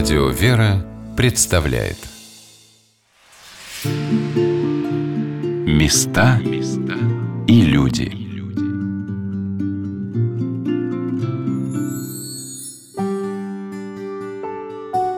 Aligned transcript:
Радио 0.00 0.28
«Вера» 0.28 0.82
представляет. 1.14 1.98
Места 5.66 6.40
и 7.46 7.60
люди. 7.60 8.10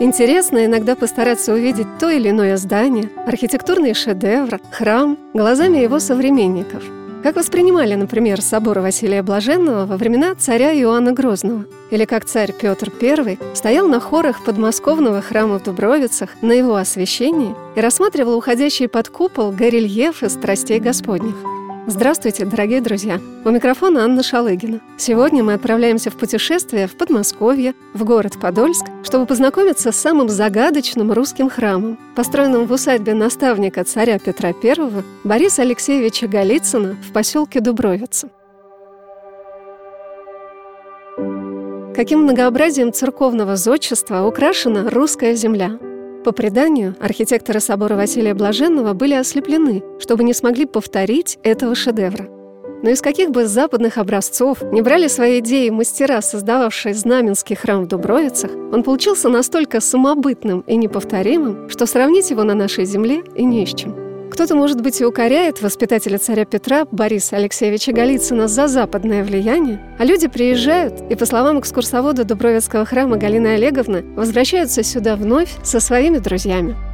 Интересно 0.00 0.66
иногда 0.66 0.96
постараться 0.96 1.52
увидеть 1.52 1.86
то 2.00 2.10
или 2.10 2.30
иное 2.30 2.56
здание, 2.56 3.08
архитектурный 3.24 3.94
шедевр, 3.94 4.60
храм 4.72 5.16
глазами 5.32 5.78
его 5.78 6.00
современников– 6.00 6.82
как 7.22 7.36
воспринимали, 7.36 7.94
например, 7.94 8.42
собор 8.42 8.80
Василия 8.80 9.22
Блаженного 9.22 9.86
во 9.86 9.96
времена 9.96 10.34
царя 10.34 10.72
Иоанна 10.74 11.12
Грозного? 11.12 11.66
Или 11.90 12.04
как 12.04 12.24
царь 12.24 12.52
Петр 12.52 12.90
I 13.00 13.38
стоял 13.54 13.86
на 13.86 14.00
хорах 14.00 14.44
подмосковного 14.44 15.22
храма 15.22 15.58
в 15.58 15.62
Дубровицах 15.62 16.30
на 16.42 16.52
его 16.52 16.74
освящении 16.74 17.54
и 17.76 17.80
рассматривал 17.80 18.36
уходящий 18.36 18.88
под 18.88 19.08
купол 19.08 19.52
горельефы 19.52 20.28
страстей 20.28 20.80
Господних? 20.80 21.36
Здравствуйте, 21.88 22.44
дорогие 22.44 22.80
друзья! 22.80 23.20
У 23.44 23.50
микрофона 23.50 24.04
Анна 24.04 24.22
Шалыгина. 24.22 24.80
Сегодня 24.98 25.42
мы 25.42 25.54
отправляемся 25.54 26.10
в 26.10 26.16
путешествие 26.16 26.86
в 26.86 26.96
Подмосковье, 26.96 27.74
в 27.92 28.04
город 28.04 28.38
Подольск, 28.40 28.84
чтобы 29.02 29.26
познакомиться 29.26 29.90
с 29.90 29.96
самым 29.96 30.28
загадочным 30.28 31.10
русским 31.12 31.50
храмом, 31.50 31.98
построенным 32.14 32.66
в 32.66 32.72
усадьбе 32.72 33.14
наставника 33.14 33.82
царя 33.82 34.20
Петра 34.20 34.50
I 34.50 35.02
Бориса 35.24 35.62
Алексеевича 35.62 36.28
Голицына 36.28 36.96
в 37.08 37.12
поселке 37.12 37.58
Дубровица. 37.58 38.28
Каким 41.96 42.20
многообразием 42.20 42.92
церковного 42.92 43.56
зодчества 43.56 44.24
украшена 44.24 44.88
русская 44.88 45.34
земля– 45.34 45.80
по 46.22 46.32
преданию, 46.32 46.94
архитекторы 47.00 47.60
собора 47.60 47.94
Василия 47.96 48.34
Блаженного 48.34 48.92
были 48.92 49.14
ослеплены, 49.14 49.82
чтобы 49.98 50.24
не 50.24 50.32
смогли 50.32 50.66
повторить 50.66 51.38
этого 51.42 51.74
шедевра. 51.74 52.28
Но 52.82 52.90
из 52.90 53.00
каких 53.00 53.30
бы 53.30 53.46
западных 53.46 53.96
образцов 53.96 54.60
не 54.72 54.82
брали 54.82 55.06
свои 55.06 55.38
идеи 55.38 55.70
мастера, 55.70 56.20
создававшие 56.20 56.94
Знаменский 56.94 57.54
храм 57.54 57.84
в 57.84 57.88
Дубровицах, 57.88 58.50
он 58.72 58.82
получился 58.82 59.28
настолько 59.28 59.80
самобытным 59.80 60.60
и 60.66 60.76
неповторимым, 60.76 61.68
что 61.70 61.86
сравнить 61.86 62.30
его 62.30 62.42
на 62.42 62.54
нашей 62.54 62.84
земле 62.84 63.22
и 63.36 63.44
не 63.44 63.64
с 63.64 63.74
чем. 63.74 64.01
Кто-то, 64.32 64.54
может 64.54 64.80
быть, 64.80 64.98
и 64.98 65.04
укоряет 65.04 65.60
воспитателя 65.60 66.16
царя 66.16 66.46
Петра 66.46 66.86
Бориса 66.90 67.36
Алексеевича 67.36 67.92
Голицына 67.92 68.48
за 68.48 68.66
западное 68.66 69.24
влияние, 69.24 69.78
а 69.98 70.06
люди 70.06 70.26
приезжают 70.26 71.02
и, 71.10 71.14
по 71.14 71.26
словам 71.26 71.60
экскурсовода 71.60 72.24
Дубровицкого 72.24 72.86
храма 72.86 73.18
Галины 73.18 73.48
Олеговны, 73.48 74.02
возвращаются 74.16 74.82
сюда 74.82 75.16
вновь 75.16 75.50
со 75.62 75.80
своими 75.80 76.16
друзьями. 76.16 76.91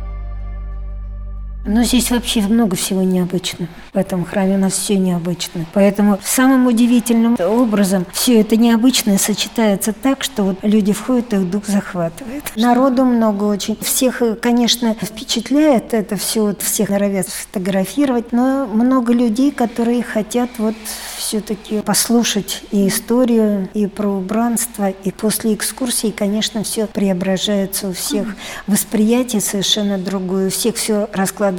Но 1.68 1.82
здесь 1.84 2.10
вообще 2.10 2.40
много 2.40 2.76
всего 2.76 3.02
необычного. 3.02 3.68
В 3.92 3.98
этом 3.98 4.24
храме 4.24 4.54
у 4.54 4.58
нас 4.58 4.72
все 4.72 4.96
необычно. 4.96 5.66
Поэтому 5.74 6.18
самым 6.24 6.66
удивительным 6.66 7.36
образом 7.38 8.06
все 8.10 8.40
это 8.40 8.56
необычное 8.56 9.18
сочетается 9.18 9.92
так, 9.92 10.22
что 10.24 10.44
вот 10.44 10.58
люди 10.62 10.94
входят, 10.94 11.34
их 11.34 11.50
дух 11.50 11.66
захватывает. 11.66 12.42
Народу 12.56 13.04
много 13.04 13.44
очень. 13.44 13.76
Всех, 13.82 14.22
конечно, 14.40 14.94
впечатляет 14.94 15.92
это 15.92 16.16
все, 16.16 16.40
вот 16.40 16.62
всех 16.62 16.88
норовят 16.88 17.28
сфотографировать, 17.28 18.32
но 18.32 18.66
много 18.66 19.12
людей, 19.12 19.50
которые 19.50 20.02
хотят 20.02 20.48
вот 20.56 20.74
все-таки 21.18 21.82
послушать 21.82 22.62
и 22.70 22.88
историю, 22.88 23.68
и 23.74 23.86
про 23.86 24.08
убранство, 24.08 24.88
и 24.88 25.12
после 25.12 25.52
экскурсии, 25.52 26.14
конечно, 26.16 26.62
все 26.62 26.86
преображается 26.86 27.88
у 27.88 27.92
всех. 27.92 28.28
Восприятие 28.66 29.42
совершенно 29.42 29.98
другое, 29.98 30.46
у 30.46 30.50
всех 30.50 30.76
все 30.76 31.10
раскладывается 31.12 31.57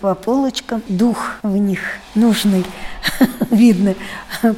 по 0.00 0.14
полочкам, 0.14 0.82
дух 0.88 1.36
в 1.42 1.56
них 1.56 1.80
нужный, 2.14 2.64
видно, 3.50 3.94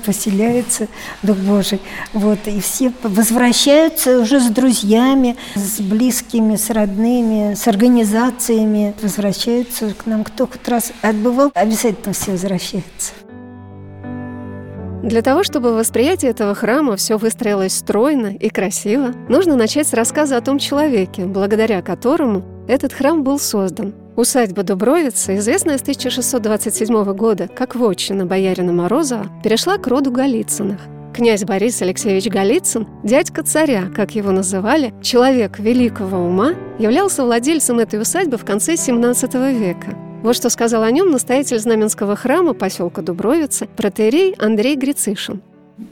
поселяется 0.04 0.88
Дух 1.22 1.37
Божий. 1.38 1.81
Вот, 2.12 2.38
и 2.47 2.60
все 2.60 2.92
возвращаются 3.03 4.20
уже 4.20 4.41
с 4.41 4.48
друзьями, 4.48 5.37
с 5.54 5.81
близкими, 5.81 6.56
с 6.56 6.70
родными, 6.70 7.54
с 7.54 7.66
организациями, 7.69 8.94
возвращаются 9.03 9.94
к 9.94 10.06
нам. 10.06 10.25
Кто 10.25 10.47
хоть 10.47 10.66
раз 10.69 10.92
отбывал, 11.03 11.50
обязательно 11.54 12.12
все 12.12 12.32
возвращаются. 12.32 13.12
Для 15.03 15.22
того, 15.22 15.42
чтобы 15.42 15.75
восприятие 15.75 16.31
этого 16.31 16.54
храма 16.54 16.97
все 16.97 17.16
выстроилось 17.16 17.78
стройно 17.78 18.34
и 18.34 18.50
красиво, 18.50 19.15
нужно 19.31 19.56
начать 19.56 19.88
с 19.88 19.94
рассказа 19.94 20.36
о 20.36 20.42
том 20.42 20.59
человеке, 20.59 21.25
благодаря 21.25 21.81
которому 21.81 22.44
этот 22.69 22.92
храм 22.92 23.25
был 23.25 23.38
создан. 23.38 23.94
Усадьба 24.20 24.64
Дубровица, 24.64 25.34
известная 25.38 25.78
с 25.78 25.81
1627 25.81 27.04
года 27.14 27.48
как 27.48 27.75
вотчина 27.75 28.26
боярина 28.26 28.70
Морозова, 28.70 29.25
перешла 29.42 29.78
к 29.78 29.86
роду 29.86 30.10
Голицыных. 30.12 30.78
Князь 31.14 31.42
Борис 31.44 31.81
Алексеевич 31.81 32.26
Голицын, 32.26 32.86
дядька 33.03 33.42
царя, 33.42 33.84
как 33.97 34.14
его 34.14 34.30
называли, 34.30 34.92
человек 35.00 35.59
великого 35.59 36.19
ума, 36.19 36.53
являлся 36.78 37.25
владельцем 37.25 37.78
этой 37.78 37.98
усадьбы 37.98 38.36
в 38.36 38.44
конце 38.44 38.75
XVII 38.75 39.59
века. 39.59 39.97
Вот 40.22 40.36
что 40.36 40.50
сказал 40.50 40.82
о 40.82 40.91
нем 40.91 41.10
настоятель 41.10 41.59
Знаменского 41.59 42.14
храма 42.14 42.53
поселка 42.53 43.00
Дубровица, 43.00 43.69
протеерей 43.69 44.34
Андрей 44.38 44.76
Грицишин. 44.76 45.41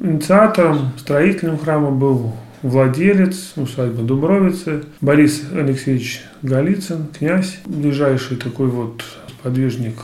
Инициатором, 0.00 0.90
строителем 0.98 1.56
храма 1.56 1.92
был 1.92 2.32
владелец 2.62 3.52
усадьбы 3.56 4.02
Дубровицы 4.02 4.84
Борис 5.00 5.44
Алексеевич 5.52 6.22
Голицын, 6.42 7.06
князь, 7.18 7.58
ближайший 7.66 8.36
такой 8.36 8.68
вот 8.68 9.04
подвижник 9.42 9.96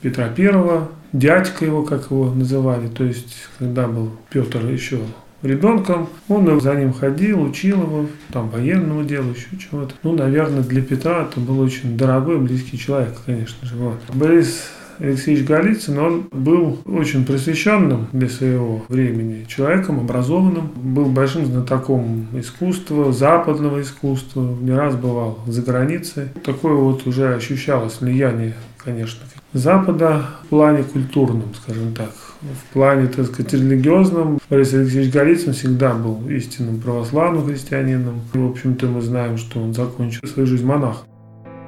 Петра 0.00 0.28
Первого, 0.28 0.88
дядька 1.12 1.64
его, 1.64 1.82
как 1.82 2.10
его 2.10 2.32
называли, 2.32 2.88
то 2.88 3.04
есть 3.04 3.48
когда 3.58 3.88
был 3.88 4.12
Петр 4.30 4.64
еще 4.66 5.00
ребенком. 5.42 6.08
Он 6.28 6.60
за 6.60 6.74
ним 6.74 6.92
ходил, 6.92 7.42
учил 7.42 7.82
его, 7.82 8.06
там, 8.32 8.48
военному 8.50 9.04
делу, 9.04 9.30
еще 9.30 9.56
чего-то. 9.58 9.94
Ну, 10.02 10.14
наверное, 10.14 10.62
для 10.62 10.82
Петра 10.82 11.28
это 11.30 11.40
был 11.40 11.60
очень 11.60 11.96
дорогой, 11.96 12.38
близкий 12.38 12.78
человек, 12.78 13.14
конечно 13.24 13.66
же. 13.66 13.76
Вот. 13.76 13.98
Борис 14.12 14.70
Алексеевич 14.98 15.46
Голицын, 15.46 15.98
он 15.98 16.28
был 16.32 16.78
очень 16.84 17.24
просвещенным 17.24 18.08
для 18.12 18.28
своего 18.28 18.82
времени 18.88 19.44
человеком, 19.48 20.00
образованным, 20.00 20.70
был 20.74 21.06
большим 21.06 21.46
знатоком 21.46 22.26
искусства, 22.32 23.12
западного 23.12 23.80
искусства, 23.80 24.56
не 24.60 24.72
раз 24.72 24.96
бывал 24.96 25.38
за 25.46 25.62
границей. 25.62 26.28
Такое 26.44 26.74
вот 26.74 27.06
уже 27.06 27.34
ощущалось 27.34 28.00
влияние, 28.00 28.54
конечно, 28.76 29.20
Запада 29.52 30.26
в 30.44 30.48
плане 30.48 30.82
культурном, 30.82 31.54
скажем 31.54 31.94
так. 31.94 32.12
В 32.42 32.72
плане, 32.72 33.08
так 33.08 33.26
сказать, 33.26 33.52
религиозном 33.54 34.38
Борис 34.48 34.74
Алексеевич 34.74 35.12
Голицын 35.12 35.54
всегда 35.54 35.94
был 35.94 36.28
истинным 36.28 36.80
православным 36.80 37.46
христианином. 37.46 38.20
В 38.32 38.50
общем-то, 38.50 38.86
мы 38.86 39.00
знаем, 39.00 39.38
что 39.38 39.60
он 39.60 39.74
закончил 39.74 40.28
свою 40.28 40.46
жизнь 40.46 40.64
монахом. 40.64 41.08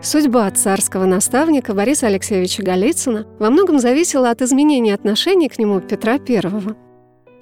Судьба 0.03 0.51
царского 0.51 1.05
наставника 1.05 1.75
Бориса 1.75 2.07
Алексеевича 2.07 2.63
Голицына 2.63 3.27
во 3.39 3.51
многом 3.51 3.79
зависела 3.79 4.31
от 4.31 4.41
изменения 4.41 4.95
отношений 4.95 5.51
к 5.51 5.59
нему 5.59 5.79
Петра 5.81 6.15
I. 6.15 6.90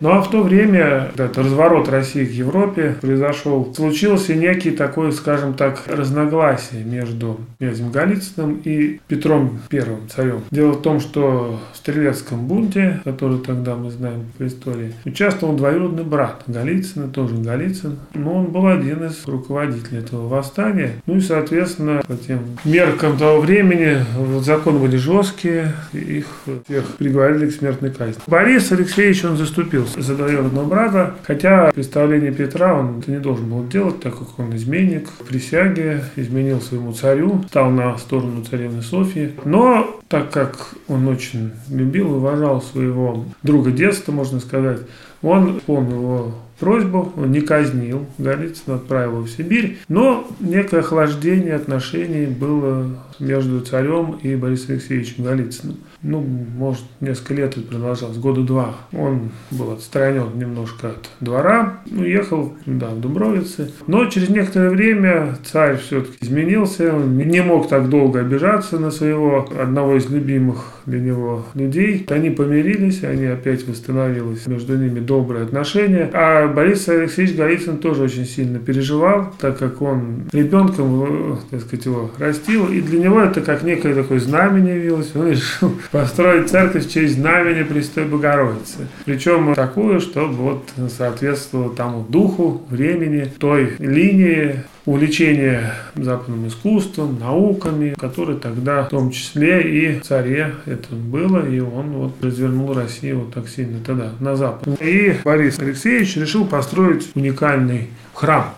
Ну 0.01 0.11
а 0.11 0.23
в 0.23 0.31
то 0.31 0.43
время 0.43 1.11
этот 1.15 1.39
разворот 1.39 1.89
России 1.89 2.25
к 2.25 2.31
Европе 2.31 2.95
произошел. 3.01 3.75
Случился 3.75 4.35
некий 4.35 4.71
такой, 4.71 5.13
скажем 5.13 5.55
так, 5.55 5.83
разногласие 5.89 6.85
между 6.85 7.41
князем 7.59 7.91
Голицыным 7.91 8.61
и 8.65 9.01
Петром 9.09 9.59
Первым 9.69 10.09
царем. 10.09 10.43
Дело 10.53 10.73
в 10.73 10.83
том, 10.83 11.01
что 11.01 11.59
в 11.73 11.77
Стрелецком 11.77 12.47
бунте, 12.47 13.01
который 13.03 13.39
тогда 13.39 13.75
мы 13.75 13.91
знаем 13.91 14.27
по 14.39 14.47
истории, 14.47 14.93
участвовал 15.05 15.57
двоюродный 15.57 16.05
брат 16.05 16.45
Голицына, 16.47 17.09
тоже 17.09 17.35
Голицын, 17.37 17.99
но 18.15 18.35
он 18.35 18.47
был 18.47 18.69
один 18.69 19.05
из 19.05 19.27
руководителей 19.27 19.99
этого 19.99 20.29
восстания. 20.29 20.93
Ну 21.07 21.17
и, 21.17 21.21
соответственно, 21.21 22.03
по 22.07 22.15
тем 22.15 22.41
меркам 22.65 23.17
того 23.17 23.41
времени 23.41 23.99
законы 24.43 24.79
были 24.79 24.97
жесткие, 24.97 25.73
их 25.93 26.27
всех 26.67 26.85
приговорили 26.99 27.51
к 27.51 27.55
смертной 27.55 27.91
казни. 27.91 28.23
Борис 28.29 28.71
Алексеевич, 28.71 29.25
он 29.25 29.37
заступил 29.37 29.88
за 29.97 30.15
двоюродного 30.15 30.67
брата, 30.67 31.15
хотя 31.23 31.71
представление 31.75 32.33
Петра 32.33 32.75
он 32.75 33.01
это 33.01 33.11
не 33.11 33.19
должен 33.19 33.51
был 33.51 33.67
делать, 33.67 34.01
так 34.01 34.19
как 34.19 34.39
он 34.39 34.55
изменник, 34.57 35.09
присяге, 35.27 36.05
изменил 36.17 36.61
своему 36.61 36.93
царю, 36.93 37.45
стал 37.49 37.71
на 37.71 37.97
сторону 37.99 38.45
царевны 38.45 38.83
Софии. 38.83 39.33
Но 39.45 40.01
так 40.09 40.31
как 40.31 40.75
он 40.89 41.07
очень 41.09 41.53
любил 41.71 42.15
и 42.15 42.19
уважал 42.19 42.63
своего 42.63 43.25
друга 43.43 43.71
детства, 43.71 44.13
можно 44.13 44.41
сказать, 44.41 44.81
он 45.23 45.61
помнил 45.67 46.03
его 46.03 46.35
просьбу, 46.59 47.13
он 47.17 47.31
не 47.31 47.41
казнил 47.41 48.07
Голицына, 48.19 48.77
отправил 48.77 49.17
его 49.17 49.23
в 49.23 49.31
Сибирь, 49.31 49.79
но 49.89 50.27
некое 50.41 50.81
охлаждение 50.81 51.55
отношений 51.55 52.27
было 52.27 52.87
между 53.19 53.61
царем 53.61 54.19
и 54.23 54.37
Борисом 54.37 54.73
Алексеевичем 54.73 55.25
Голицыным. 55.25 55.77
Ну, 56.03 56.21
может, 56.21 56.85
несколько 57.01 57.35
лет 57.35 57.57
это 57.57 57.67
продолжалось, 57.67 58.19
года 58.19 58.43
два. 58.43 58.75
Он 58.93 59.31
был 59.51 59.73
отстранен 59.73 60.39
немножко 60.39 60.91
от 60.91 61.11
двора, 61.21 61.81
уехал 61.91 62.55
да, 62.67 62.91
в 62.91 63.01
Дубровицы. 63.01 63.73
Но 63.87 64.07
через 64.07 64.29
некоторое 64.29 64.71
время 64.71 65.37
царь 65.45 65.77
все-таки 65.79 66.19
изменился, 66.21 66.95
он 66.95 67.19
не 67.19 67.43
мог 67.43 67.69
так 67.69 67.89
долго 67.89 68.21
обижаться 68.21 68.79
на 68.79 68.91
своего 68.91 69.49
одного 69.61 69.97
из 69.97 70.09
любимых 70.09 70.78
для 70.89 71.01
него 71.01 71.45
людей. 71.55 72.07
Они 72.09 72.31
помирились, 72.31 73.05
они 73.05 73.27
опять 73.27 73.67
восстановились 73.67 74.47
между 74.47 74.77
ними 74.77 75.01
добрые 75.01 75.45
отношения. 75.45 76.11
А 76.13 76.49
Борис 76.49 76.89
Алексеевич 76.89 77.37
Голицын 77.37 77.79
тоже 77.79 78.05
очень 78.05 78.25
сильно 78.25 78.59
переживал, 78.59 79.33
так 79.39 79.59
как 79.59 79.83
он 79.83 80.25
ребенком, 80.33 81.33
э, 81.33 81.37
так 81.51 81.61
сказать, 81.61 81.87
его 81.87 82.11
растил, 82.19 82.67
и 82.69 82.81
для 82.81 83.01
него 83.01 83.21
это 83.21 83.41
как 83.41 83.63
некое 83.63 83.95
такое 83.95 84.19
знамение 84.19 84.77
явилось. 84.77 85.13
Он 85.15 85.31
решил 85.31 85.73
построить 85.91 86.49
церковь 86.49 86.87
в 86.87 86.91
честь 86.91 87.15
знамени 87.15 87.63
Престой 87.63 88.05
Богородицы. 88.05 88.89
Причем 89.05 89.55
такую, 89.55 90.01
чтобы 90.01 90.35
вот 90.35 90.65
соответствовало 90.97 91.75
тому 91.75 92.05
духу, 92.09 92.63
времени, 92.71 93.31
той 93.39 93.75
линии, 93.79 94.65
увлечения 94.89 95.75
западным 95.95 96.49
искусством, 96.49 97.19
науками, 97.21 97.95
которые 97.99 98.39
тогда 98.39 98.85
в 98.85 98.89
том 98.89 99.11
числе 99.11 99.63
и 99.63 100.01
царе 100.01 100.55
это 100.65 100.95
было, 100.95 101.47
и 101.47 101.61
он 101.61 101.91
вот 101.91 102.13
развернул 102.23 102.73
Россию 102.73 103.21
вот 103.21 103.35
так 103.35 103.49
сильно 103.49 103.79
тогда 103.85 104.13
на 104.19 104.35
запад. 104.37 104.81
И 104.81 105.15
Борис 105.25 105.59
Алексеевич 105.59 106.17
решил 106.17 106.47
построить 106.47 107.11
уникальный 107.15 107.89
храм. 108.15 108.55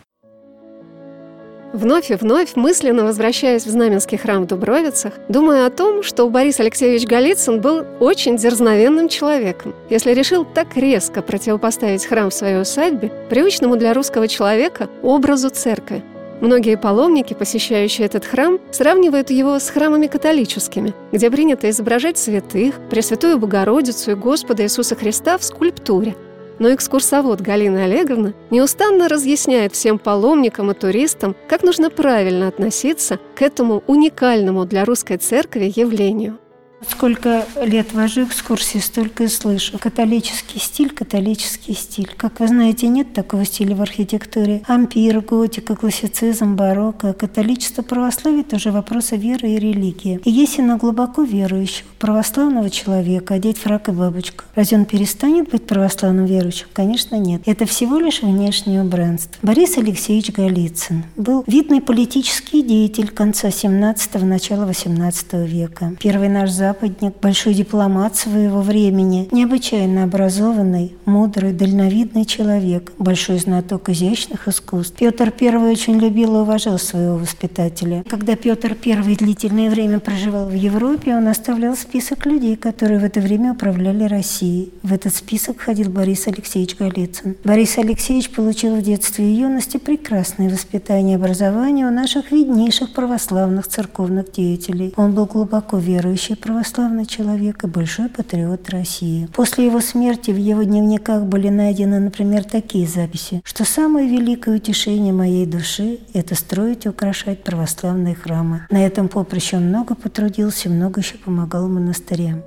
Вновь 1.72 2.10
и 2.10 2.14
вновь, 2.14 2.56
мысленно 2.56 3.04
возвращаясь 3.04 3.64
в 3.64 3.70
Знаменский 3.70 4.18
храм 4.18 4.42
в 4.42 4.46
Дубровицах, 4.48 5.14
думаю 5.28 5.66
о 5.66 5.70
том, 5.70 6.02
что 6.02 6.28
Борис 6.28 6.58
Алексеевич 6.58 7.06
Голицын 7.06 7.60
был 7.60 7.84
очень 8.00 8.36
дерзновенным 8.36 9.08
человеком, 9.08 9.74
если 9.88 10.12
решил 10.12 10.44
так 10.44 10.76
резко 10.76 11.22
противопоставить 11.22 12.06
храм 12.06 12.30
в 12.30 12.34
своей 12.34 12.60
усадьбе 12.60 13.12
привычному 13.30 13.76
для 13.76 13.94
русского 13.94 14.26
человека 14.26 14.88
образу 15.02 15.48
церкви. 15.50 16.02
Многие 16.40 16.76
паломники, 16.76 17.34
посещающие 17.34 18.06
этот 18.06 18.24
храм, 18.24 18.58
сравнивают 18.70 19.30
его 19.30 19.58
с 19.58 19.68
храмами 19.68 20.06
католическими, 20.06 20.94
где 21.12 21.30
принято 21.30 21.68
изображать 21.68 22.18
святых, 22.18 22.76
Пресвятую 22.88 23.38
Богородицу 23.38 24.12
и 24.12 24.14
Господа 24.14 24.62
Иисуса 24.62 24.96
Христа 24.96 25.38
в 25.38 25.44
скульптуре– 25.44 26.16
но 26.60 26.74
экскурсовод 26.74 27.40
Галина 27.40 27.84
Олеговна 27.84 28.34
неустанно 28.50 29.08
разъясняет 29.08 29.72
всем 29.72 29.98
паломникам 29.98 30.70
и 30.70 30.74
туристам, 30.74 31.34
как 31.48 31.62
нужно 31.62 31.90
правильно 31.90 32.48
относиться 32.48 33.18
к 33.34 33.42
этому 33.42 33.82
уникальному 33.86 34.66
для 34.66 34.84
русской 34.84 35.16
церкви 35.16 35.72
явлению– 35.74 36.38
Сколько 36.88 37.46
лет 37.62 37.92
вожу 37.92 38.24
экскурсии, 38.24 38.78
столько 38.78 39.24
и 39.24 39.28
слышу. 39.28 39.78
Католический 39.78 40.58
стиль, 40.58 40.90
католический 40.90 41.74
стиль. 41.74 42.10
Как 42.16 42.40
вы 42.40 42.48
знаете, 42.48 42.88
нет 42.88 43.12
такого 43.12 43.44
стиля 43.44 43.76
в 43.76 43.82
архитектуре. 43.82 44.62
Ампир, 44.66 45.20
готика, 45.20 45.76
классицизм, 45.76 46.56
барокко. 46.56 47.12
Католичество, 47.12 47.82
православие– 47.82 48.44
тоже 48.50 48.72
вопросы 48.72 49.16
веры 49.16 49.50
и 49.50 49.58
религии. 49.58 50.20
И 50.24 50.30
если 50.30 50.62
на 50.62 50.78
глубоко 50.78 51.22
верующего, 51.22 51.86
православного 51.98 52.70
человека 52.70 53.34
одеть 53.34 53.58
фрак 53.58 53.88
и 53.88 53.92
бабочку, 53.92 54.44
разве 54.54 54.78
он 54.78 54.86
перестанет 54.86 55.50
быть 55.50 55.66
православным 55.66 56.24
верующим? 56.24 56.66
Конечно, 56.72 57.16
нет. 57.16 57.42
Это 57.44 57.66
всего 57.66 57.98
лишь 57.98 58.22
внешнее 58.22 58.82
убранство. 58.82 59.36
Борис 59.42 59.76
Алексеевич 59.76 60.32
Голицын 60.32 61.04
был 61.16 61.44
видный 61.46 61.82
политический 61.82 62.62
деятель 62.62 63.08
конца 63.08 63.48
17-го, 63.48 64.24
начала 64.24 64.64
18 64.64 65.32
века. 65.46 65.94
Первый 66.00 66.28
наш 66.28 66.50
запад 66.50 66.69
западник, 66.70 67.14
большой 67.20 67.54
дипломат 67.54 68.16
своего 68.16 68.60
времени, 68.60 69.28
необычайно 69.32 70.04
образованный, 70.04 70.94
мудрый, 71.04 71.52
дальновидный 71.52 72.24
человек, 72.24 72.92
большой 72.98 73.38
знаток 73.38 73.88
изящных 73.88 74.46
искусств. 74.46 74.96
Петр 74.98 75.32
I 75.40 75.56
очень 75.56 75.98
любил 75.98 76.36
и 76.36 76.40
уважал 76.40 76.78
своего 76.78 77.16
воспитателя. 77.16 78.04
Когда 78.08 78.36
Петр 78.36 78.76
I 78.84 79.16
длительное 79.16 79.68
время 79.68 79.98
проживал 79.98 80.46
в 80.46 80.54
Европе, 80.54 81.16
он 81.16 81.26
оставлял 81.26 81.76
список 81.76 82.26
людей, 82.26 82.54
которые 82.56 83.00
в 83.00 83.04
это 83.04 83.20
время 83.20 83.52
управляли 83.52 84.04
Россией. 84.04 84.72
В 84.82 84.92
этот 84.92 85.14
список 85.14 85.58
входил 85.58 85.90
Борис 85.90 86.28
Алексеевич 86.28 86.76
Голицын. 86.78 87.36
Борис 87.42 87.78
Алексеевич 87.78 88.30
получил 88.30 88.76
в 88.76 88.82
детстве 88.82 89.24
и 89.24 89.34
юности 89.34 89.78
прекрасное 89.78 90.48
воспитание 90.48 91.16
и 91.16 91.20
образование 91.20 91.86
у 91.86 91.90
наших 91.90 92.30
виднейших 92.30 92.92
православных 92.92 93.66
церковных 93.66 94.30
деятелей. 94.30 94.92
Он 94.96 95.12
был 95.12 95.26
глубоко 95.26 95.78
верующий 95.78 96.36
православный 96.36 96.59
православный 96.60 97.06
человек 97.06 97.64
и 97.64 97.66
большой 97.66 98.10
патриот 98.10 98.68
России. 98.68 99.26
После 99.34 99.64
его 99.64 99.80
смерти 99.80 100.30
в 100.30 100.36
его 100.36 100.62
дневниках 100.62 101.22
были 101.22 101.48
найдены, 101.48 102.00
например, 102.00 102.44
такие 102.44 102.86
записи, 102.86 103.40
что 103.44 103.64
самое 103.64 104.06
великое 104.06 104.56
утешение 104.56 105.14
моей 105.14 105.46
души– 105.46 106.00
это 106.12 106.34
строить 106.34 106.84
и 106.84 106.90
украшать 106.90 107.42
православные 107.44 108.14
храмы. 108.14 108.66
На 108.70 108.84
этом 108.84 109.08
поприще 109.08 109.56
он 109.56 109.68
много 109.68 109.94
потрудился, 109.94 110.68
много 110.68 111.00
еще 111.00 111.14
помогал 111.14 111.66
монастырям. 111.66 112.42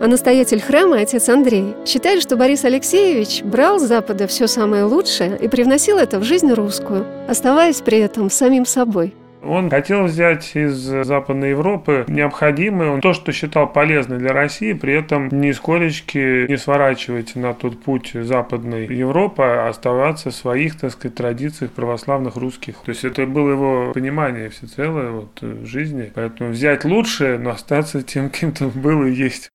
А 0.00 0.06
настоятель 0.06 0.60
храма, 0.60 1.00
отец 1.00 1.28
Андрей, 1.28 1.74
считает, 1.84 2.22
что 2.22 2.36
Борис 2.36 2.64
Алексеевич 2.64 3.42
брал 3.42 3.80
с 3.80 3.82
Запада 3.82 4.28
все 4.28 4.46
самое 4.46 4.84
лучшее 4.84 5.36
и 5.42 5.48
привносил 5.48 5.98
это 5.98 6.20
в 6.20 6.22
жизнь 6.22 6.52
русскую, 6.52 7.04
оставаясь 7.28 7.80
при 7.80 7.98
этом 7.98 8.30
самим 8.30 8.64
собой. 8.64 9.12
Он 9.42 9.70
хотел 9.70 10.04
взять 10.04 10.54
из 10.54 10.74
Западной 10.74 11.50
Европы 11.50 12.04
необходимое, 12.08 13.00
то, 13.00 13.12
что 13.12 13.32
считал 13.32 13.72
полезным 13.72 14.18
для 14.18 14.32
России, 14.32 14.72
при 14.72 14.94
этом 14.94 15.28
нисколечки 15.28 16.46
не 16.48 16.56
сворачивать 16.56 17.36
на 17.36 17.54
тот 17.54 17.80
путь 17.82 18.12
Западной 18.14 18.86
Европы, 18.86 19.42
а 19.42 19.68
оставаться 19.68 20.30
в 20.30 20.34
своих, 20.34 20.78
так 20.78 20.92
сказать, 20.92 21.14
традициях 21.16 21.70
православных 21.72 22.36
русских. 22.36 22.76
То 22.84 22.90
есть 22.90 23.04
это 23.04 23.26
было 23.26 23.50
его 23.50 23.92
понимание 23.92 24.50
всецелое 24.50 25.10
вот, 25.10 25.40
в 25.40 25.66
жизни. 25.66 26.12
Поэтому 26.14 26.50
взять 26.50 26.84
лучшее, 26.84 27.38
но 27.38 27.50
остаться 27.50 28.02
тем, 28.02 28.30
кем 28.30 28.52
то 28.52 28.66
был 28.66 29.04
и 29.04 29.12
есть. 29.12 29.50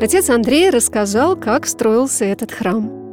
Отец 0.00 0.30
Андрей 0.30 0.70
рассказал, 0.70 1.36
как 1.36 1.66
строился 1.66 2.24
этот 2.24 2.52
храм. 2.52 3.09